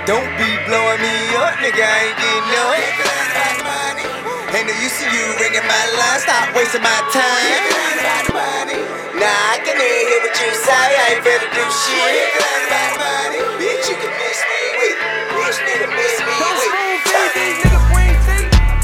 Don't 0.07 0.31
be 0.39 0.51
blowing 0.67 1.01
me 1.01 1.15
up, 1.37 1.55
nigga. 1.63 1.85
I 1.85 1.99
ain't 2.05 2.17
getting 2.19 2.49
no 2.57 3.52
Ain't 4.53 4.69
no 4.69 4.75
use 4.85 4.93
to 5.01 5.09
you 5.09 5.25
ringing 5.41 5.65
my 5.65 5.85
line. 5.97 6.21
Stop 6.21 6.53
wasting 6.55 6.83
my 6.85 6.93
time. 7.09 7.73
Nah, 9.17 9.25
I 9.25 9.57
can 9.65 9.81
hear 9.81 10.21
what 10.21 10.37
you 10.37 10.51
say. 10.53 10.77
I 10.77 11.17
ain't 11.17 11.25
better 11.25 11.49
do 11.57 11.65
shit. 11.73 12.37
Bitch, 13.57 13.89
you 13.89 13.97
can 13.97 14.13
miss 14.13 14.41
me 14.45 14.61
with. 14.77 14.97
Bitch, 15.33 15.57
nigga, 15.65 15.89
miss 15.97 16.21
me 16.21 16.37
with 16.37 16.69
it. 16.69 16.93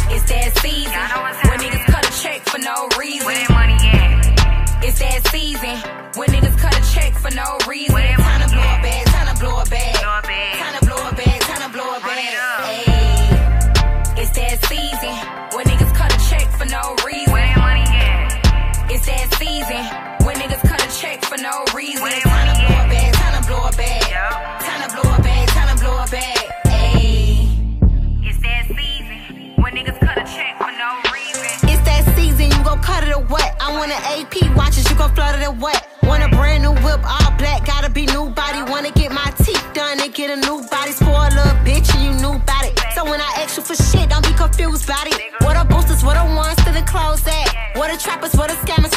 It's 0.09 0.25
that 0.33 0.57
season 0.65 1.05
when 1.51 1.61
niggas 1.61 1.85
cut 1.93 2.05
a 2.09 2.13
check 2.17 2.41
for 2.49 2.59
no 2.65 2.89
reason. 2.99 3.27
Where 3.27 3.47
money 3.51 3.77
at? 3.93 4.25
It's 4.83 4.99
that 5.01 5.29
season 5.29 5.77
when 6.17 6.29
niggas 6.31 6.57
cut 6.57 6.73
a 6.73 6.83
check 6.95 7.13
for 7.13 7.31
no 7.37 7.59
reason. 7.69 7.98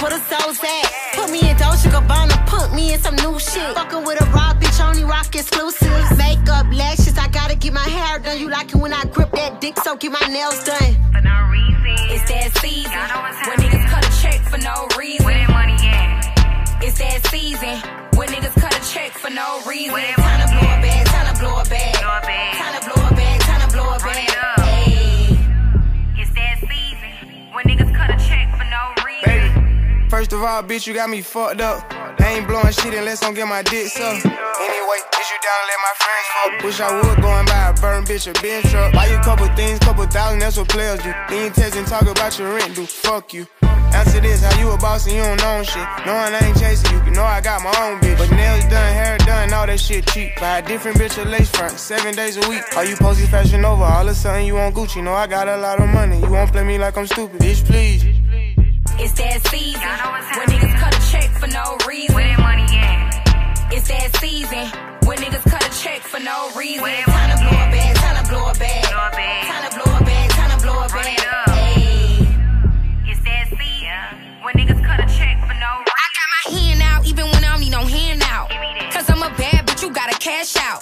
What 0.01 0.13
a 0.13 0.15
scammers, 0.15 0.31
what 0.31 0.41
a 0.41 0.43
souls 0.43 0.59
at? 0.63 1.13
Put 1.15 1.31
me 1.31 1.49
in 1.49 1.57
Dolce 1.57 1.89
Gabbana, 1.89 2.45
put 2.47 2.73
me 2.73 2.93
in 2.93 2.99
some 2.99 3.15
new 3.15 3.39
shit. 3.39 3.73
Fucking 3.75 4.03
with 4.03 4.21
a 4.21 4.25
raw 4.31 4.53
bitch, 4.53 4.79
only 4.85 5.03
rock 5.03 5.33
exclusives. 5.35 6.17
Makeup, 6.17 6.65
lashes, 6.73 7.17
I 7.17 7.27
gotta 7.27 7.55
get 7.55 7.73
my 7.73 7.87
hair 7.87 8.19
done. 8.19 8.39
You 8.39 8.49
like 8.49 8.69
it 8.69 8.75
when 8.75 8.93
I 8.93 9.03
grip 9.05 9.31
that 9.31 9.61
dick, 9.61 9.77
so 9.79 9.95
get 9.95 10.11
my 10.11 10.27
nails 10.27 10.63
done. 10.63 10.93
For 11.11 11.21
no 11.21 11.49
reason. 11.49 11.71
It's 12.13 12.29
that 12.29 12.57
season 12.57 13.10
all, 30.43 30.63
bitch, 30.63 30.87
you 30.87 30.93
got 30.93 31.09
me 31.09 31.21
fucked 31.21 31.61
up. 31.61 31.85
I 31.91 32.35
ain't 32.37 32.47
blowing 32.47 32.71
shit 32.71 32.93
unless 32.93 33.23
I'm 33.23 33.33
get 33.33 33.47
my 33.47 33.63
dick 33.63 33.87
sucked. 33.87 34.25
Anyway, 34.25 34.99
bitch, 35.11 35.29
you 35.31 35.39
down 35.41 35.57
to 35.59 35.65
let 35.69 35.79
my 35.87 35.93
friends 36.01 36.27
fuck. 36.33 36.63
Wish 36.63 36.79
I 36.79 36.89
would 37.01 37.21
go 37.21 37.29
and 37.29 37.47
buy 37.47 37.69
a 37.69 37.73
burn 37.81 38.03
bitch 38.05 38.29
a 38.29 38.41
bench 38.41 38.65
truck. 38.69 38.93
Buy 38.93 39.07
you 39.07 39.17
a 39.17 39.23
couple 39.23 39.47
things, 39.55 39.79
couple 39.79 40.05
thousand, 40.05 40.39
that's 40.39 40.57
what 40.57 40.69
players 40.69 40.99
do. 40.99 41.11
Then 41.29 41.51
you 41.55 41.79
and 41.79 41.87
talk 41.87 42.03
about 42.03 42.37
your 42.37 42.53
rent, 42.53 42.75
do 42.75 42.85
fuck 42.85 43.33
you. 43.33 43.47
Answer 43.93 44.21
this, 44.21 44.43
how 44.43 44.57
you 44.59 44.71
a 44.71 44.77
boss 44.77 45.05
and 45.05 45.15
you 45.15 45.21
don't 45.21 45.43
own 45.43 45.63
shit. 45.63 45.87
Knowing 46.05 46.33
I 46.33 46.39
ain't 46.41 46.57
chasing 46.57 46.95
you, 46.95 47.03
you 47.05 47.11
know 47.11 47.23
I 47.23 47.41
got 47.41 47.61
my 47.61 47.73
own 47.81 47.99
bitch. 47.99 48.17
But 48.17 48.31
nails 48.31 48.63
done, 48.65 48.93
hair 48.93 49.17
done, 49.19 49.51
all 49.53 49.67
that 49.67 49.79
shit 49.79 50.05
cheap. 50.07 50.39
Buy 50.39 50.59
a 50.59 50.61
different 50.61 50.97
bitch 50.97 51.21
a 51.21 51.27
lace 51.27 51.49
front, 51.49 51.77
seven 51.77 52.15
days 52.15 52.37
a 52.37 52.49
week. 52.49 52.63
All 52.75 52.85
you 52.85 52.95
posted 52.95 53.29
fashion 53.29 53.65
over, 53.65 53.83
all 53.83 54.03
of 54.03 54.07
a 54.07 54.15
sudden 54.15 54.45
you 54.45 54.55
want 54.55 54.75
Gucci. 54.75 55.03
Know 55.03 55.13
I 55.13 55.27
got 55.27 55.47
a 55.47 55.57
lot 55.57 55.81
of 55.81 55.89
money, 55.89 56.19
you 56.19 56.29
won't 56.29 56.51
play 56.51 56.63
me 56.63 56.77
like 56.77 56.97
I'm 56.97 57.07
stupid, 57.07 57.41
bitch, 57.41 57.65
please. 57.65 58.20
It's 59.01 59.13
that 59.13 59.41
season 59.49 59.81
when 60.37 60.47
niggas 60.53 60.77
cut 60.77 60.93
a 60.93 61.01
check 61.09 61.33
for 61.41 61.47
no 61.47 61.75
reason. 61.89 62.13
Where 62.13 62.37
money 62.37 62.69
at? 62.77 63.73
It's 63.73 63.87
that 63.87 64.15
season 64.21 64.69
when 65.09 65.17
niggas 65.17 65.41
cut 65.49 65.65
a 65.65 65.71
check 65.73 66.01
for 66.05 66.19
no 66.19 66.53
reason. 66.53 66.85
Time 67.09 67.33
to 67.33 67.37
blow 67.41 67.49
a 67.49 67.67
bag, 67.73 67.95
time 67.97 68.23
to 68.23 68.29
blow 68.29 68.45
a 68.45 68.53
bag. 68.53 68.85
Time 68.85 69.65
to 69.65 69.73
blow 69.73 69.97
a 69.97 70.03
bag, 70.05 70.29
time 70.37 70.51
to 70.53 70.61
blow 70.61 70.85
a 70.85 70.89
bag. 70.93 71.17
It's 73.09 73.21
that 73.25 73.49
season 73.49 74.05
when 74.45 74.53
niggas 74.53 74.85
cut 74.85 74.99
a 75.01 75.09
check 75.09 75.41
for 75.49 75.57
no 75.57 75.81
reason. 75.81 75.97
I 75.97 76.07
got 76.13 76.29
my 76.37 76.43
hand 76.53 76.81
out 76.85 77.01
even 77.09 77.25
when 77.25 77.41
I 77.43 77.57
don't 77.57 77.61
need 77.65 77.73
no 77.73 77.81
handout. 77.81 78.53
Cause 78.93 79.09
I'm 79.09 79.23
a 79.25 79.33
bad 79.33 79.65
bitch, 79.65 79.81
you 79.81 79.89
gotta 79.89 80.13
cash 80.19 80.55
out. 80.57 80.80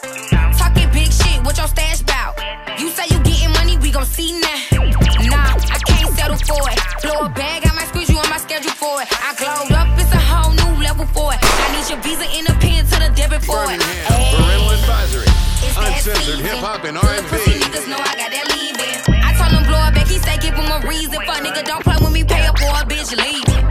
Uncensored 16.90 17.22
hip 17.22 17.22
hop 17.22 17.22
and 17.22 17.28
Pussy 17.30 17.52
R&B. 17.52 17.62
niggas 17.62 17.88
know 17.88 18.02
I 18.02 18.14
got 18.18 18.32
that 18.34 18.50
leaving. 18.50 18.98
I 19.22 19.38
told 19.38 19.54
him 19.54 19.64
blow 19.70 19.78
it 19.86 19.94
back, 19.94 20.08
he 20.10 20.18
say 20.18 20.38
give 20.42 20.58
him 20.58 20.66
a 20.74 20.82
reason. 20.88 21.22
Fuck 21.22 21.46
nigga, 21.46 21.62
don't 21.62 21.84
play 21.86 21.98
with 22.02 22.14
me, 22.14 22.24
pay 22.26 22.50
up 22.50 22.58
for 22.58 22.74
a 22.74 22.82
bitch 22.82 23.14
leaving. 23.14 23.62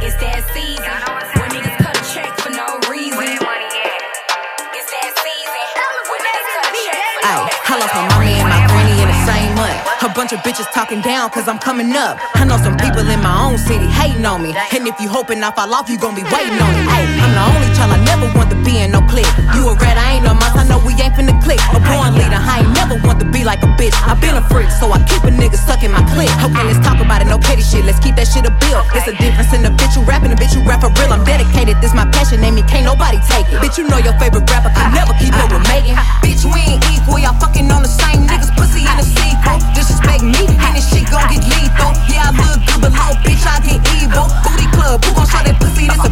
It's 0.00 0.16
that 0.16 0.40
season 0.56 0.80
when 0.80 1.48
niggas 1.52 1.76
cut 1.84 1.92
a 1.92 2.04
check 2.08 2.32
for 2.40 2.48
no 2.56 2.80
reason. 2.88 3.28
It's 3.28 4.88
that 4.96 5.10
season 5.12 5.66
when 6.08 6.20
niggas 6.24 6.48
cut 6.56 6.64
a 6.64 6.80
check 6.88 7.00
for 7.04 7.20
no 7.20 7.36
Ay, 7.36 7.52
I 7.52 7.74
lost 7.76 7.92
my 7.92 8.04
mommy 8.16 8.32
and 8.32 8.48
my 8.48 8.64
granny 8.64 8.96
in 9.04 9.08
the 9.12 9.20
same 9.28 9.52
month. 9.52 9.76
A 10.04 10.08
bunch 10.12 10.32
of 10.32 10.40
bitches 10.40 10.68
talking 10.72 11.00
down 11.04 11.28
cause 11.36 11.48
I'm 11.48 11.60
coming 11.60 11.92
up. 11.92 12.16
I 12.32 12.44
know 12.44 12.56
some 12.64 12.76
people 12.80 13.04
in 13.04 13.20
my 13.20 13.44
own 13.44 13.56
city 13.60 13.88
hating 13.92 14.24
on 14.24 14.40
me. 14.40 14.56
And 14.72 14.88
if 14.88 14.96
you 15.00 15.08
hoping 15.08 15.42
I 15.44 15.52
fall 15.52 15.72
off, 15.72 15.88
you 15.88 15.96
gon' 16.00 16.16
be 16.16 16.24
waiting 16.24 16.60
on 16.60 16.72
it. 16.76 16.84
Ay, 16.88 17.04
I'm 17.20 17.32
the 17.32 17.44
only 17.44 17.68
child 17.76 17.92
I 17.92 18.00
never 18.04 18.28
want 18.36 18.48
to 18.52 18.58
be 18.64 18.80
in 18.80 18.92
no 18.92 19.03
You 19.14 19.70
a 19.70 19.78
rat, 19.78 19.94
I 19.94 20.18
ain't 20.18 20.26
no 20.26 20.34
mouse, 20.34 20.58
I 20.58 20.66
know 20.66 20.82
we 20.82 20.90
ain't 20.98 21.14
finna 21.14 21.38
click. 21.38 21.62
A 21.70 21.78
born 21.78 22.18
leader, 22.18 22.34
I 22.34 22.66
ain't 22.66 22.74
never 22.74 22.98
want 23.06 23.22
to 23.22 23.26
be 23.30 23.46
like 23.46 23.62
a 23.62 23.70
bitch. 23.78 23.94
I 24.02 24.18
been 24.18 24.34
a 24.34 24.42
freak, 24.50 24.74
so 24.74 24.90
I 24.90 24.98
keep 25.06 25.22
a 25.22 25.30
nigga 25.30 25.54
stuck 25.54 25.86
in 25.86 25.94
my 25.94 26.02
clique. 26.10 26.34
Okay, 26.42 26.64
let's 26.66 26.82
talk 26.82 26.98
about 26.98 27.22
it, 27.22 27.30
no 27.30 27.38
petty 27.38 27.62
shit. 27.62 27.86
Let's 27.86 28.02
keep 28.02 28.18
that 28.18 28.26
shit 28.26 28.42
a 28.42 28.50
bill. 28.50 28.82
It's 28.90 29.06
a 29.06 29.14
difference 29.14 29.54
in 29.54 29.62
the 29.62 29.70
bitch 29.70 29.94
you 29.94 30.02
rapping, 30.02 30.34
the 30.34 30.38
bitch 30.38 30.58
you 30.58 30.66
rap 30.66 30.82
for 30.82 30.90
real. 30.98 31.14
I'm 31.14 31.22
dedicated, 31.22 31.78
this 31.78 31.94
my 31.94 32.10
passion, 32.10 32.42
name 32.42 32.58
me, 32.58 32.66
can't 32.66 32.82
nobody 32.82 33.22
take 33.30 33.46
it. 33.54 33.62
Bitch, 33.62 33.78
you 33.78 33.86
know 33.86 34.02
your 34.02 34.18
favorite 34.18 34.50
rapper 34.50 34.74
can 34.74 34.90
never 34.90 35.14
keep 35.22 35.30
up 35.38 35.46
with 35.46 35.62
Megan. 35.70 35.94
Bitch, 36.18 36.42
we 36.42 36.58
ain't 36.66 36.82
equal, 36.90 37.22
y'all 37.22 37.38
fucking 37.38 37.70
on 37.70 37.86
the 37.86 37.92
same 37.92 38.26
niggas, 38.26 38.50
pussy 38.58 38.82
in 38.82 38.98
a 38.98 39.06
sequel. 39.06 39.62
Disrespect 39.78 40.26
me, 40.26 40.42
and 40.58 40.74
this 40.74 40.90
shit 40.90 41.06
gon' 41.06 41.22
get 41.30 41.46
lethal. 41.46 41.94
Yeah, 42.10 42.28
I 42.28 42.34
look 42.34 42.66
good, 42.66 42.82
but 42.82 42.92
low, 42.98 43.14
bitch, 43.22 43.46
I 43.46 43.62
get 43.62 43.78
evil. 43.94 44.26
Booty 44.42 44.66
club, 44.74 45.06
who 45.06 45.14
gon' 45.14 45.30
show 45.30 45.38
that 45.46 45.54
pussy? 45.62 45.86
This 45.86 46.02
a 46.02 46.10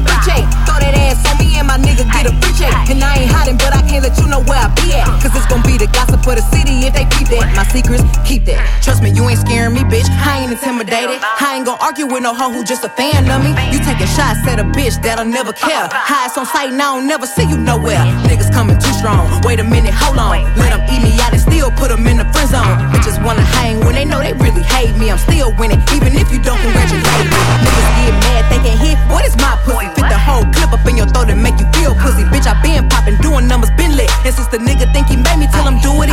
you 4.18 4.26
know 4.28 4.40
where 4.48 4.58
I 4.58 4.68
be 4.80 4.94
at. 4.96 5.06
Cause 5.20 5.34
it's 5.36 5.46
gonna 5.46 5.66
be 5.66 5.76
the 5.76 5.90
gossip 5.92 6.24
for 6.24 6.34
the 6.34 6.44
city 6.54 6.86
if 6.88 6.94
they 6.94 7.06
keep 7.12 7.28
that. 7.34 7.52
My 7.54 7.66
secrets, 7.68 8.02
keep 8.24 8.44
that. 8.46 8.60
Trust 8.82 9.02
me, 9.02 9.10
you 9.10 9.28
ain't 9.28 9.40
scaring 9.40 9.74
me, 9.74 9.82
bitch. 9.84 10.08
I 10.08 10.42
ain't 10.42 10.52
intimidated. 10.52 11.20
I 11.20 11.56
ain't 11.56 11.66
gon' 11.66 11.78
argue 11.80 12.06
with 12.06 12.22
no 12.22 12.32
hoe 12.34 12.52
who 12.52 12.64
just 12.64 12.84
a 12.84 12.92
fan 12.96 13.28
of 13.28 13.42
me. 13.44 13.52
You 13.72 13.78
taking 13.84 14.08
shots 14.08 14.40
at 14.48 14.58
a 14.58 14.64
bitch 14.64 14.96
that'll 15.02 15.28
never 15.28 15.52
care. 15.52 15.88
Highs 15.92 16.36
on 16.38 16.46
sight, 16.46 16.72
now 16.72 16.94
I 16.94 16.98
don't 16.98 17.08
never 17.08 17.26
see 17.26 17.44
you 17.44 17.58
nowhere. 17.58 18.00
Niggas 18.28 18.52
coming 18.52 18.78
too 18.78 18.94
strong. 18.94 19.26
Wait 19.44 19.60
a 19.60 19.64
minute, 19.64 19.94
hold 19.94 20.18
on. 20.18 20.42
Let 20.56 20.70
them 20.72 20.82
eat 20.88 21.02
me 21.02 21.12
out 21.20 21.32
and 21.32 21.41
still 21.62 21.78
put 21.78 21.94
them 21.94 22.02
in 22.10 22.18
the 22.18 22.26
friend 22.34 22.50
zone. 22.50 22.74
Bitches 22.90 23.14
wanna 23.22 23.46
hang 23.54 23.78
when 23.86 23.94
they 23.94 24.04
know 24.04 24.18
they 24.18 24.34
really 24.34 24.66
hate 24.66 24.98
me. 24.98 25.14
I'm 25.14 25.18
still 25.18 25.54
winning, 25.54 25.78
even 25.94 26.10
if 26.18 26.26
you 26.34 26.42
don't 26.42 26.58
congratulate 26.58 27.06
me. 27.30 27.38
Niggas 27.62 27.90
get 28.02 28.14
mad, 28.26 28.42
they 28.50 28.58
can 28.66 28.76
hit. 28.82 28.98
What 29.06 29.22
is 29.22 29.36
my 29.38 29.54
pussy? 29.62 29.86
Fit 29.94 30.10
the 30.10 30.18
whole 30.18 30.42
clip 30.50 30.74
up 30.74 30.82
in 30.90 30.96
your 30.98 31.06
throat 31.14 31.30
and 31.30 31.38
make 31.38 31.54
you 31.62 31.68
feel 31.78 31.94
pussy. 31.94 32.26
Bitch, 32.34 32.50
I 32.50 32.58
been 32.66 32.88
popping, 32.88 33.14
doing 33.22 33.46
numbers, 33.46 33.70
been 33.78 33.94
lit. 33.94 34.10
And 34.26 34.34
since 34.34 34.48
the 34.50 34.58
nigga 34.58 34.90
think 34.90 35.06
he 35.06 35.14
made 35.14 35.38
me, 35.38 35.46
tell 35.54 35.62
him 35.62 35.78
do 35.78 35.94
it 36.02 36.10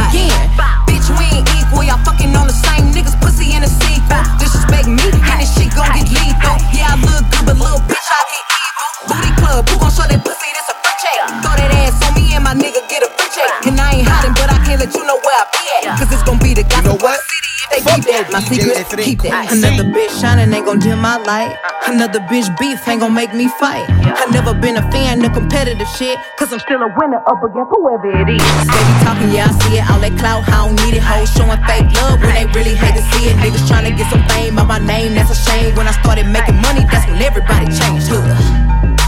that. 18.11 18.31
My 18.31 18.41
secret, 18.41 18.75
keep 18.99 19.21
that. 19.23 19.51
Another 19.53 19.85
bitch 19.85 20.13
shining 20.19 20.51
ain't 20.53 20.65
gon' 20.65 20.79
dim 20.79 20.99
my 20.99 21.17
light. 21.17 21.55
Another 21.87 22.19
bitch 22.19 22.49
beef 22.59 22.87
ain't 22.87 23.01
gon' 23.01 23.13
make 23.13 23.33
me 23.33 23.47
fight. 23.59 23.85
I 23.89 24.25
never 24.31 24.53
been 24.53 24.77
a 24.77 24.85
fan 24.91 25.23
of 25.23 25.33
competitive 25.33 25.87
shit. 25.97 26.17
Cause 26.37 26.53
I'm 26.53 26.59
still 26.59 26.81
a 26.81 26.89
winner 26.97 27.21
up 27.25 27.41
against 27.43 27.69
whoever 27.73 28.09
it 28.09 28.29
is. 28.29 28.43
Steady 28.65 28.93
talking, 29.05 29.31
yeah, 29.31 29.49
I 29.49 29.53
see 29.63 29.77
it. 29.77 29.85
All 29.89 29.99
that 30.01 30.13
clout, 30.17 30.43
I 30.49 30.65
don't 30.65 30.75
need 30.85 30.97
it. 30.97 31.03
Hoes 31.03 31.31
showing 31.33 31.59
fake 31.65 31.89
love 32.01 32.19
when 32.21 32.33
they 32.35 32.45
really 32.53 32.75
hate 32.75 32.95
to 32.97 33.03
see 33.13 33.29
it. 33.29 33.35
Niggas 33.37 33.67
trying 33.67 33.85
to 33.89 33.93
get 33.95 34.09
some 34.11 34.23
fame 34.29 34.55
by 34.55 34.63
my 34.63 34.79
name, 34.79 35.13
that's 35.15 35.31
a 35.31 35.37
shame. 35.37 35.75
When 35.75 35.87
I 35.87 35.93
started 36.01 36.27
making 36.27 36.57
money, 36.61 36.85
that's 36.89 37.05
when 37.09 37.21
everybody 37.21 37.65
changed. 37.69 38.09
Huh. 38.09 38.98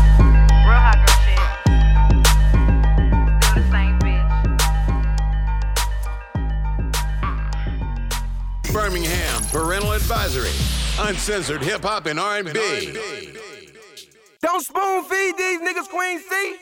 Parental 9.51 9.91
Advisory. 9.91 10.49
Uncensored 11.09 11.61
hip 11.61 11.83
hop 11.83 12.05
and 12.05 12.17
R&B. 12.17 12.53
Don't 14.41 14.63
spoon 14.63 15.03
feed 15.03 15.37
these 15.37 15.59
niggas 15.59 15.89
Queen 15.89 16.19
C. 16.19 16.55